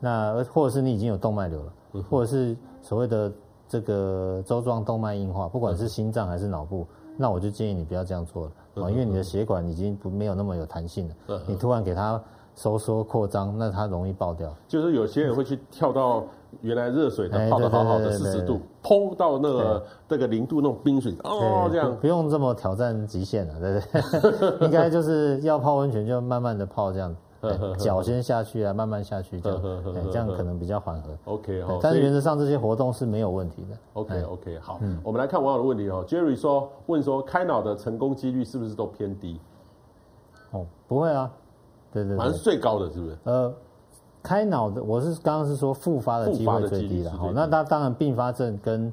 [0.00, 1.72] 那或者是你已经有动脉瘤了，
[2.08, 3.32] 或者是所谓的
[3.68, 6.86] 这个周状动脉硬化，不管是心脏还是脑部，
[7.16, 12.20] 那我就建议你不要这样做了啊，因为你的血管已经不没有那么有弹性了，你突然给它
[12.56, 14.52] 收缩扩张，那它容易爆掉。
[14.66, 16.24] 就是有些人会去跳到
[16.62, 21.96] 原来热水的泡的好好的四十度，砰到那个这个零度那种冰水哦，这样。
[22.00, 24.66] 不用这么挑战极限了，对不对？
[24.66, 27.14] 应该就是要泡温泉就慢慢的泡这样。
[27.78, 29.62] 脚先下去啊，慢慢下去，这样
[30.12, 31.16] 这样可能比较缓和。
[31.32, 33.76] OK，但是原则上这些活动是没有问题的。
[33.94, 36.04] OK，OK，好，我们来看网友的问题哦。
[36.06, 39.40] Jerry 说，问说开脑的成功几率是不是都偏低？
[40.50, 41.30] 哦，不会啊，
[41.92, 43.16] 对对，反正是最高的是不是？
[43.24, 43.54] 呃，
[44.22, 47.10] 开脑的，我是刚刚是说复发的机会最低的。
[47.10, 48.92] 好，那它当然并发症跟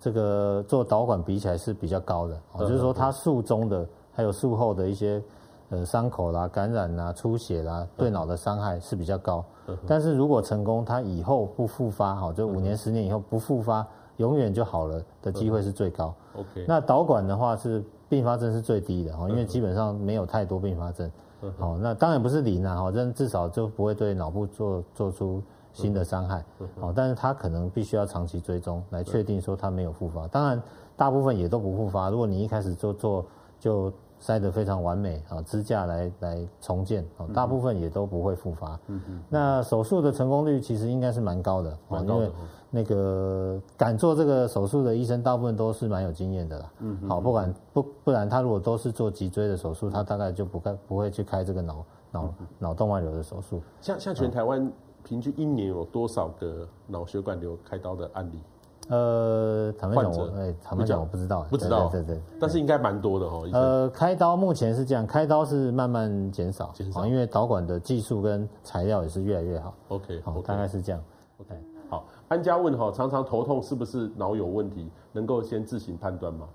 [0.00, 5.22] 这个做导管比起来是比较高的，就是说它术中的还有术后的一些。
[5.70, 9.42] 呃，伤口啦、感染啦、出血啦，对脑的伤害是比较高。
[9.86, 13.84] 但是如果成功，它以后不复发，哈，就五年、十年以后不复发，
[14.18, 16.14] 永远就好了的机会是最高。
[16.36, 21.10] OK，那导管的话是并发症是最低的，哈，因为基本上没有太多并发症。
[21.58, 25.42] 好，那当然不是零啊，哈，但至少就不会对脑部做做出
[25.72, 26.44] 新的伤害。
[26.78, 30.28] 好，但是它可能必须要长期追踪来确定说它没有复发。
[30.28, 30.62] 当然，
[30.94, 32.10] 大部分也都不复发。
[32.10, 33.24] 如果你一开始就做
[33.58, 33.90] 就。
[34.18, 38.78] 塞得非常完美啊，支架来来重建啊，大部分也都不会复发。
[38.86, 39.22] 嗯嗯。
[39.28, 42.26] 那手术的成功率其实应该是蛮高的，蛮高的。
[42.26, 42.36] 因为
[42.70, 46.72] 那个敢做这个手术的医生，大部分都是蛮有经验的啦。
[46.80, 46.98] 嗯。
[47.08, 53.60] 好，不管不不然，他如果都是做脊椎的手术，他大概就不开不会去开这个脑脑脑动脉瘤的手术。
[53.80, 54.72] 像像全台湾
[55.04, 58.40] 平均一年有多少个脑血管瘤开刀的案例？
[58.88, 63.48] 呃，坦白讲，我哎，坦白讲，我不知道，不知道，对对，但是应该蛮多的哦。
[63.52, 69.74] 呃，开刀目前是这样，开刀是慢慢减少，减少，因为导管的技术跟材料也是越来越好。
[69.88, 71.02] OK，好，大概是这样。
[71.38, 71.54] OK，
[71.88, 74.90] 好，安家问哈，常常头痛是不是脑有问题？
[75.12, 76.46] 能够先自行判断吗？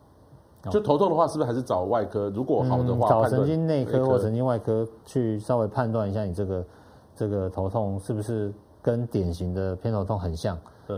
[0.69, 2.29] 就头痛的话，是不是还是找外科？
[2.29, 6.65] 如果好的话，找神经内科或神经外科去稍微判断一下，你这个
[7.15, 10.55] 这个头痛是不是跟典型的偏头痛很像？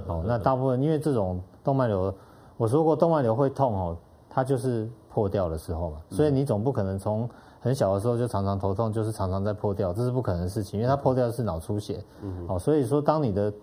[0.08, 2.14] 哦，那大部分因为这种动脉瘤，
[2.58, 3.98] 我说过动脉瘤会痛哦，
[4.30, 7.30] 它就是破掉的时候嘛，所以你总不可能从
[7.60, 12.04] 很小的时候就常常头痛，就是常常在破掉，这是不可能的事情，因为它破掉的是脑出血。
[12.22, 13.54] 嗯，好，所以说当你的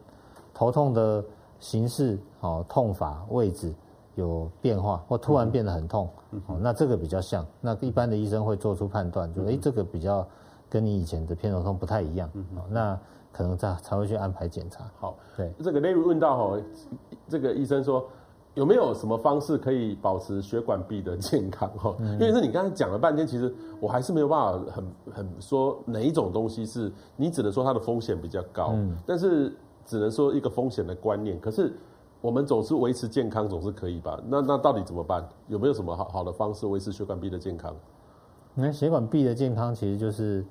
[0.52, 1.24] 头痛的
[1.58, 3.74] 形式、哦痛法、位置
[4.14, 6.08] 有变化，或突然变得很痛，
[6.46, 10.26] 哦，那这个比较像，那一般的医生会做出判断，就诶这个比较
[10.68, 12.28] 跟你以前的偏头痛不太一样。
[12.34, 12.98] 嗯，那。
[13.32, 14.84] 可能才才会去安排检查。
[14.98, 16.60] 好，对，这个 Larry 问到哈，
[17.28, 18.04] 这个医生说
[18.54, 21.94] 有没有什么方式可以保持血管壁的健康哈？
[22.00, 29.54] 嗯、因为是你刚才讲了半天，其实我还是没有办法很很说哪一种东西是你只能说它的风险比较高，嗯、但是
[29.84, 31.38] 只能说一个风险的观念。
[31.38, 31.72] 可是
[32.20, 34.20] 我们总是维持健康总是可以吧？
[34.26, 35.24] 那那到底怎么办？
[35.46, 37.76] 有没有什么好好的方式维持血管壁的健康？
[38.54, 40.44] 那血管壁的健康其实就是。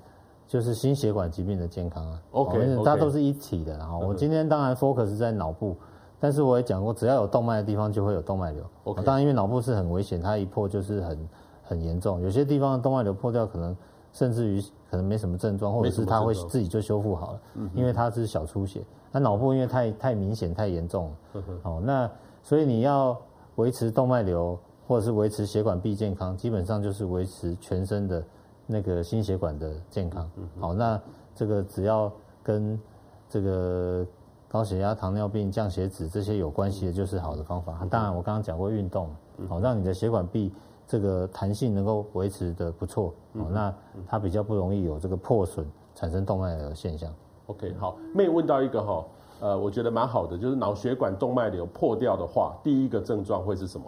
[0.48, 3.76] 就是心血管疾病的健康啊，OK，它都是一体的。
[3.76, 5.76] 然后我今天当然 focus 在脑部，
[6.18, 8.64] 但是我也讲过，只要有动脉的地方就会有动脉瘤。
[8.84, 11.28] OK，当然因为脑部是很危险，它一破就是很
[11.62, 12.22] 很严重。
[12.22, 13.76] 有些地方的动脉瘤破掉，可能
[14.10, 14.58] 甚至于
[14.90, 17.40] 可能没什么症状，或者是它会自己就修复好了，
[17.74, 18.82] 因为它是小出血。
[19.12, 22.10] 那脑部因为太太明显太严重了，哦，那
[22.42, 23.14] 所以你要
[23.56, 28.24] 维持动脉瘤或者是维持血管壁健康，基本上就是维持全身的。
[28.70, 31.00] 那个心血管的健康，好，那
[31.34, 32.12] 这个只要
[32.42, 32.78] 跟
[33.26, 34.06] 这个
[34.46, 37.78] 高血压、糖尿病、降血脂这些有关系的，就是好的方法。
[37.88, 39.08] 当然，我刚刚讲过运动，
[39.48, 40.52] 好，让你的血管壁
[40.86, 43.74] 这个弹性能够维持的不错，好，那
[44.06, 47.10] 它比较不容易有这个破损，产生动脉瘤的现象。
[47.46, 49.04] OK，好，妹问到一个哈，
[49.40, 53.86] 呃，我觉得蛮好的，就是脑血管动脉瘤破掉的话，第一个症状会是什么？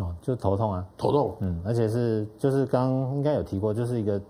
[0.00, 4.20] 哦，就头痛啊，头痛，嗯，而且是就是刚应该有提过，就是一个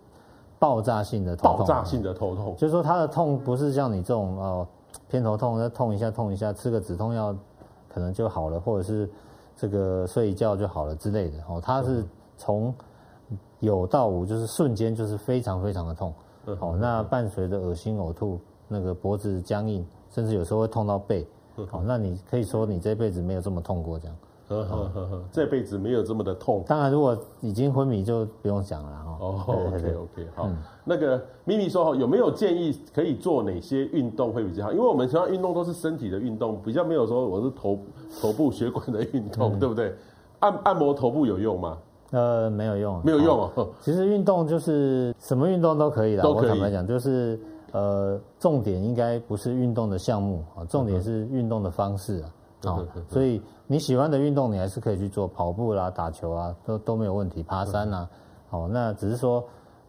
[0.59, 4.67] 爆炸性的头痛，爆炸性的头痛，就是说他的痛不是像你这种哦
[5.09, 7.35] 偏头痛，那痛一下痛一下，吃个止痛药
[7.89, 9.09] 可能就好了，或者是
[9.57, 11.39] 这个睡一觉就好了之类的。
[11.49, 12.05] 哦，他是
[12.37, 12.73] 从
[13.61, 16.13] 有到无，就是瞬间就是非常非常的痛，
[16.61, 18.39] 哦，那伴随着恶心呕吐，
[18.69, 21.27] 那个脖子僵硬，甚至有时候会痛到背，
[21.73, 24.17] 哦，那你可以说你这辈子没有这么痛过这样。
[24.49, 26.65] 呵呵呵呵，这辈子没有这么的痛。
[26.67, 29.17] 当然，如果已经昏迷就不用讲了哈。
[29.19, 30.49] 哦，OK OK，好。
[30.85, 34.73] 那个咪咪说哈，有没有建议可以做哪些运动会比较好？
[34.73, 37.79] 因为我们常常运动都是身体的运动，比较没有说我是头
[38.21, 39.95] 头部血管的运动，对不对？
[40.41, 41.79] 按按摩头部有用吗？
[42.13, 43.69] 呃，没有用，没有用哦。
[43.81, 47.41] 其实运动就是什么运动都可以的，我坦白讲，就是
[47.73, 52.31] 呃，重点应该不是运动的项目啊，重点是运动的方式啊。
[52.65, 58.09] 啊，所以你喜欢的运动你还是可以去做，跑步啦、打球啊，都都没有问题，爬山啊，
[58.49, 59.45] 好，那只是说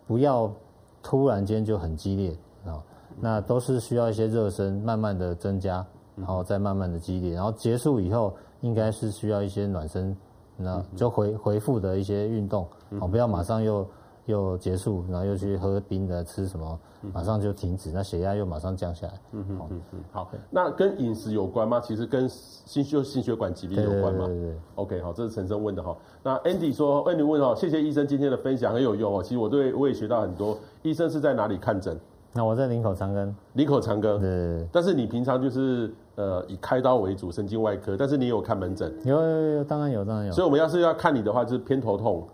[0.05, 0.51] 不要
[1.01, 2.81] 突然间就很激烈啊，
[3.19, 10.15] 那都是需要一些热身，慢慢的增加，然后再慢慢的激烈，然后结束以后应该是需要一些暖身，
[10.55, 12.67] 那就回回复的一些运动，
[12.99, 13.87] 好，不要马上又。
[14.27, 16.79] 又结束，然后又去喝冰的，吃什么，
[17.13, 19.13] 马上就停止，那血压又马上降下来。
[19.31, 21.79] 嗯嗯嗯嗯，好，那跟饮食有关吗？
[21.79, 24.25] 其实跟心就心血管疾病有关吗？
[24.27, 24.55] 对对对。
[24.75, 25.95] OK，好，这是陈生问的哈。
[26.21, 29.23] 那 Andy 说，Andy 问哦，谢谢医生今天的分享很有用哦。
[29.23, 30.57] 其实我对我也学到很多。
[30.83, 31.97] 医生是在哪里看诊？
[32.33, 33.33] 那我在林口长庚。
[33.53, 34.19] 林口长庚。
[34.19, 34.67] 对。
[34.73, 38.93] 但是你平常就是呃以开刀为主，神经外科，但是你有看门诊？
[39.05, 40.33] 有有有，当然有，当然有。
[40.33, 42.27] 所以我们要是要看你的话，就是偏头痛。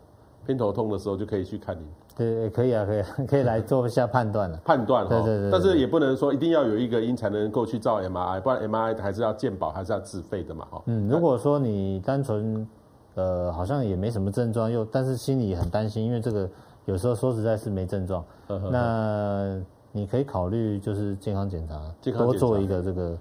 [0.46, 1.86] 偏头痛的时候就可以去看你，
[2.16, 4.60] 对，可以啊，可以，啊 可以来做一下判断了。
[4.64, 5.52] 判断，对对对。
[5.52, 10.82] 但是也不能说一定要有一个因才能够去照 MRI，不然 MRI 还是要健保，还是要自费的嘛，哈。
[10.86, 12.68] 嗯，如果说你单纯，
[13.16, 16.50] 呃，好像也没什么症状，又但是心里很担心，因为这个
[16.86, 23.18] 有时候说实在是没症状，呵呵呵，那你可以考虑就是健康检查，健康检查，多做一个这个。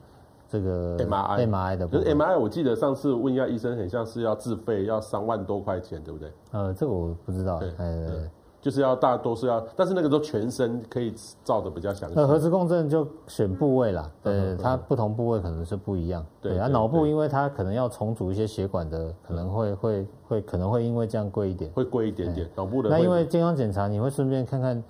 [0.53, 6.31] 这个 M R I M R I 的，可是 M R I 我记得上次问一下医生，很像是要自费，要三万多块钱，对不对？
[6.51, 7.59] 呃，这个我不知道。
[7.59, 8.31] 对，对，
[8.61, 12.17] 就是要大多数要，但是那个都全身可以照的比较详细。
[12.17, 16.23] 呃，核磁共振就选部位啦，对，它不同部位可能是不一样。
[16.43, 22.47] 对啊，脑部因为它可能要重组一些血管的，可能会会会可能会因为这样贵一点，会贵一点点。
[22.55, 24.85] 脑部的那因为健康检查你会顺便看看，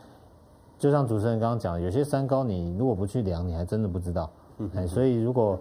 [0.77, 4.29] 就像主持人刚刚讲，有些三高你如果不去量，你还真的不知道。
[4.75, 5.59] 哎，所以如果，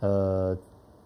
[0.00, 0.56] 呃，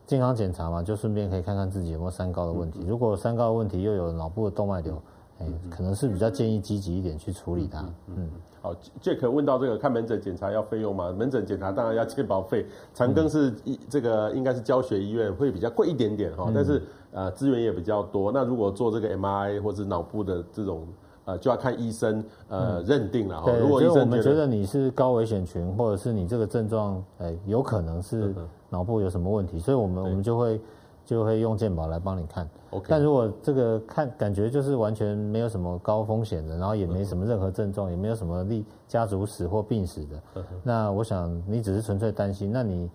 [0.07, 2.85] 健康检查嘛，就顺便可以看看自己有没有三高的问题。
[2.87, 5.01] 如果三高的问题又有脑部的动脉瘤，
[5.39, 7.85] 哎，可能是比较建议积极一点去处理它。
[8.09, 8.29] 嗯，
[8.61, 11.13] 好，Jack 问到这个看门诊检查要费用吗？
[11.13, 12.67] 门诊检查当然要健保费。
[12.93, 16.83] 长庚是一这个应该是教学医院，会比较贵一点点哈，但是
[17.13, 18.31] 呃资源也比较多。
[18.33, 20.87] 那如果做这个 MRI 或者脑部的这种。
[21.25, 23.53] 呃，就要看医生呃、嗯、认定了哈。
[23.53, 28.35] 如果医生我们觉得你是高危险群，或者是你这个症状，哎、欸，有可能是
[28.69, 30.61] 脑部有什么问题，所以我们我们就会
[31.05, 32.49] 就会用健保来帮你看。
[32.71, 32.87] OK。
[32.89, 42.91] 但如果这个看感觉就是完全没有什么高风险的，然后也没什么任何症状，也没有什么历家族史或病史的，那我想你只是纯粹担心，那你。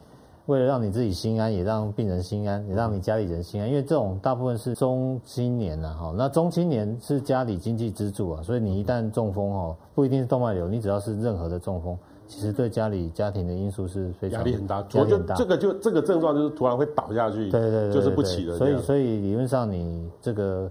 [0.50, 11.96] 为了让你自己心安，也让病人心安，也让你家里人心安，因为这种大部分是中青年呐，哈，那中青年是家里经济支柱啊，所以你一旦中风哦，不一定是动脉瘤，你只要是任何的中风，
[12.28, 15.36] 其实对家里家庭的因素是非常压力很大，压力很大。
[15.36, 18.58] 这个就这个症状就是突然会倒下去，对对对，就是不起了。
[18.58, 20.70] 所以所以理论上你这个。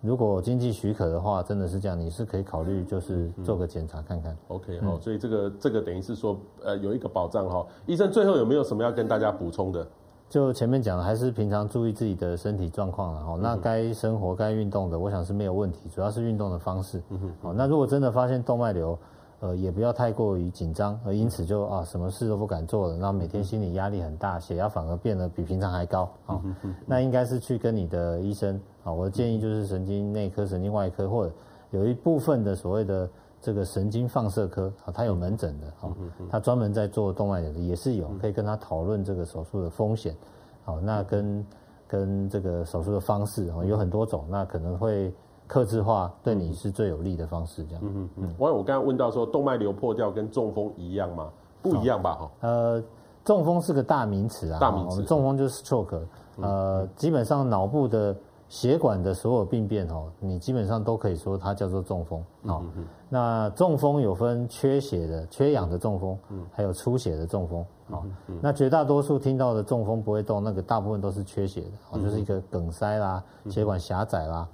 [0.00, 4.36] 如果经济许可的话，真的是这样，你是可以考虑就是做个检查看看。
[4.48, 7.66] OK，好，所以这个这个等于是说，呃，有一个保障哈。
[7.86, 9.86] 医生最后有没有什么要跟大家补充的？
[10.28, 13.38] 就前面讲的，还是平常注意自己的身体状况了哈。
[13.40, 17.02] 那该生活该运动的，我想是没有问题，主要是运动的方式。
[17.10, 17.32] 嗯哼。
[17.42, 18.98] 好，那如果真的发现动脉瘤。
[19.40, 26.40] 呃，也不要太过于紧张，而因此就啊，什么事都不敢做了，然后每天心理压力很大，血压反而变得比平常还高啊。
[26.86, 31.32] 那应该是去跟你的医生啊，我的建议就是神经内科、神经外科，或者
[31.70, 33.06] 有一部分的所谓的
[33.42, 35.94] 这个神经放射科啊，他有门诊的啊，
[36.30, 40.16] 他专门在做动脉瘤的也是有，可以跟他讨论这个手术的风险。
[40.64, 41.46] 好，那跟
[41.86, 45.12] 跟这个手术的方式啊，有很多种，那可能会。
[45.46, 47.82] 客制化对你是最有利的方式，这样。
[47.84, 48.34] 嗯嗯嗯。
[48.38, 51.30] 我我刚刚问到说，动脉瘤破掉跟中风一样吗？
[51.62, 52.14] 不一样吧？
[52.14, 52.30] 哈。
[52.40, 52.82] 呃，
[53.24, 54.58] 中风是个大名词啊。
[54.58, 55.02] 大名词。
[55.02, 56.00] 中风就是 stroke，
[56.40, 58.14] 呃，基本上脑部的
[58.48, 62.24] 血管的所有病变哦，你基本上都可以说它叫做中风。
[62.44, 62.62] 好，
[63.08, 66.18] 那中风有分缺血的、缺氧的中风，
[66.52, 67.64] 还有出血的中风。
[67.88, 68.04] 好，
[68.40, 74.48] 那绝大多数听到的中风不会动，那个大部分都是缺血的，哦，就是一个梗塞啦，血管狭窄啦。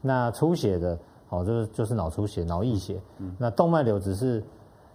[0.00, 2.98] 那出血的，哦，就是就是脑出血、脑溢血。
[3.36, 4.42] 那动脉瘤只是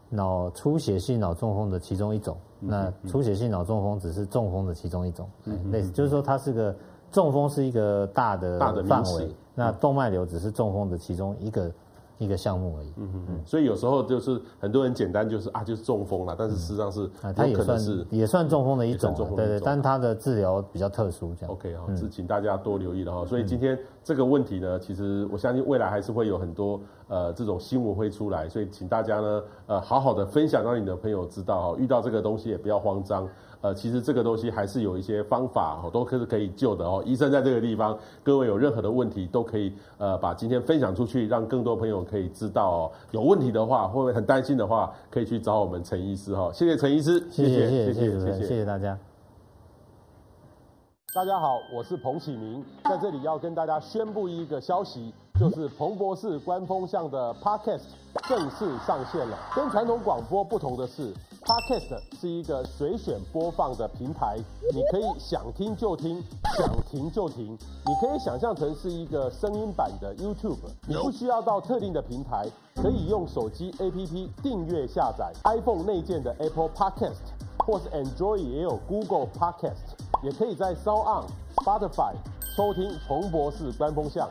[0.10, 2.36] 脑出血性脑中风的其中一种。
[2.60, 5.30] 那出血性脑中风只是中风的其中一种。
[5.72, 6.76] 类似，就是说它是个
[7.12, 11.72] 中风是一个大的范围，那动脉瘤只是中风的其中一个。
[12.18, 21.52] 一个项目而已，嗯嗯嗯，所以有时候就是很多人简单就是啊，就是中风了，但是实际上是它也算是也算中风的一种，对对，但它的治疗比较特殊，这样。
[21.54, 23.26] OK 啊，是请大家多留意了哈。
[23.26, 33.28] 所以今天这个问题呢，其实我相信未来还是会有很多呃这种新闻会出来，所以请大家呢呃好好的分享，让你的朋友知道哈，遇到这个东西也不要慌张。
[33.64, 37.02] 呃，其实这个东西还是有一些方法哦，都可是可以救的哦。
[37.06, 42.92] 医生在这个地方，各位有任何的问题都可以呃把今天分享出去，让更多朋友可以知道哦。
[43.12, 46.52] 有问题的话，或者很担心的话，可以去找我们陈医师哈。
[46.52, 49.00] 谢谢陈医师，谢谢谢谢谢谢谢谢大家。
[51.16, 57.84] 大家好，我是彭启明，在这里要跟大家宣布一个消息，就是彭博士官方向的 Podcast
[58.28, 59.38] 正式上线了。
[59.56, 61.14] 跟传统广播不同的是
[61.46, 64.38] ，Podcast 是一个随选播放的平台，
[64.74, 66.24] 你可以想听就听，
[66.58, 67.58] 想停就停。
[67.86, 77.34] 你可以想象成是一个声音版的 YouTube，你不需要到特定的平台，可以用手机 APP 订阅下载 iPhone 内建的 Apple Podcast，
[77.66, 79.96] 或是 Android 也有 Google Podcast。
[80.24, 81.26] 也可以在 SoundOn、
[81.58, 82.14] Spotify
[82.56, 84.30] 收听重博士官风向。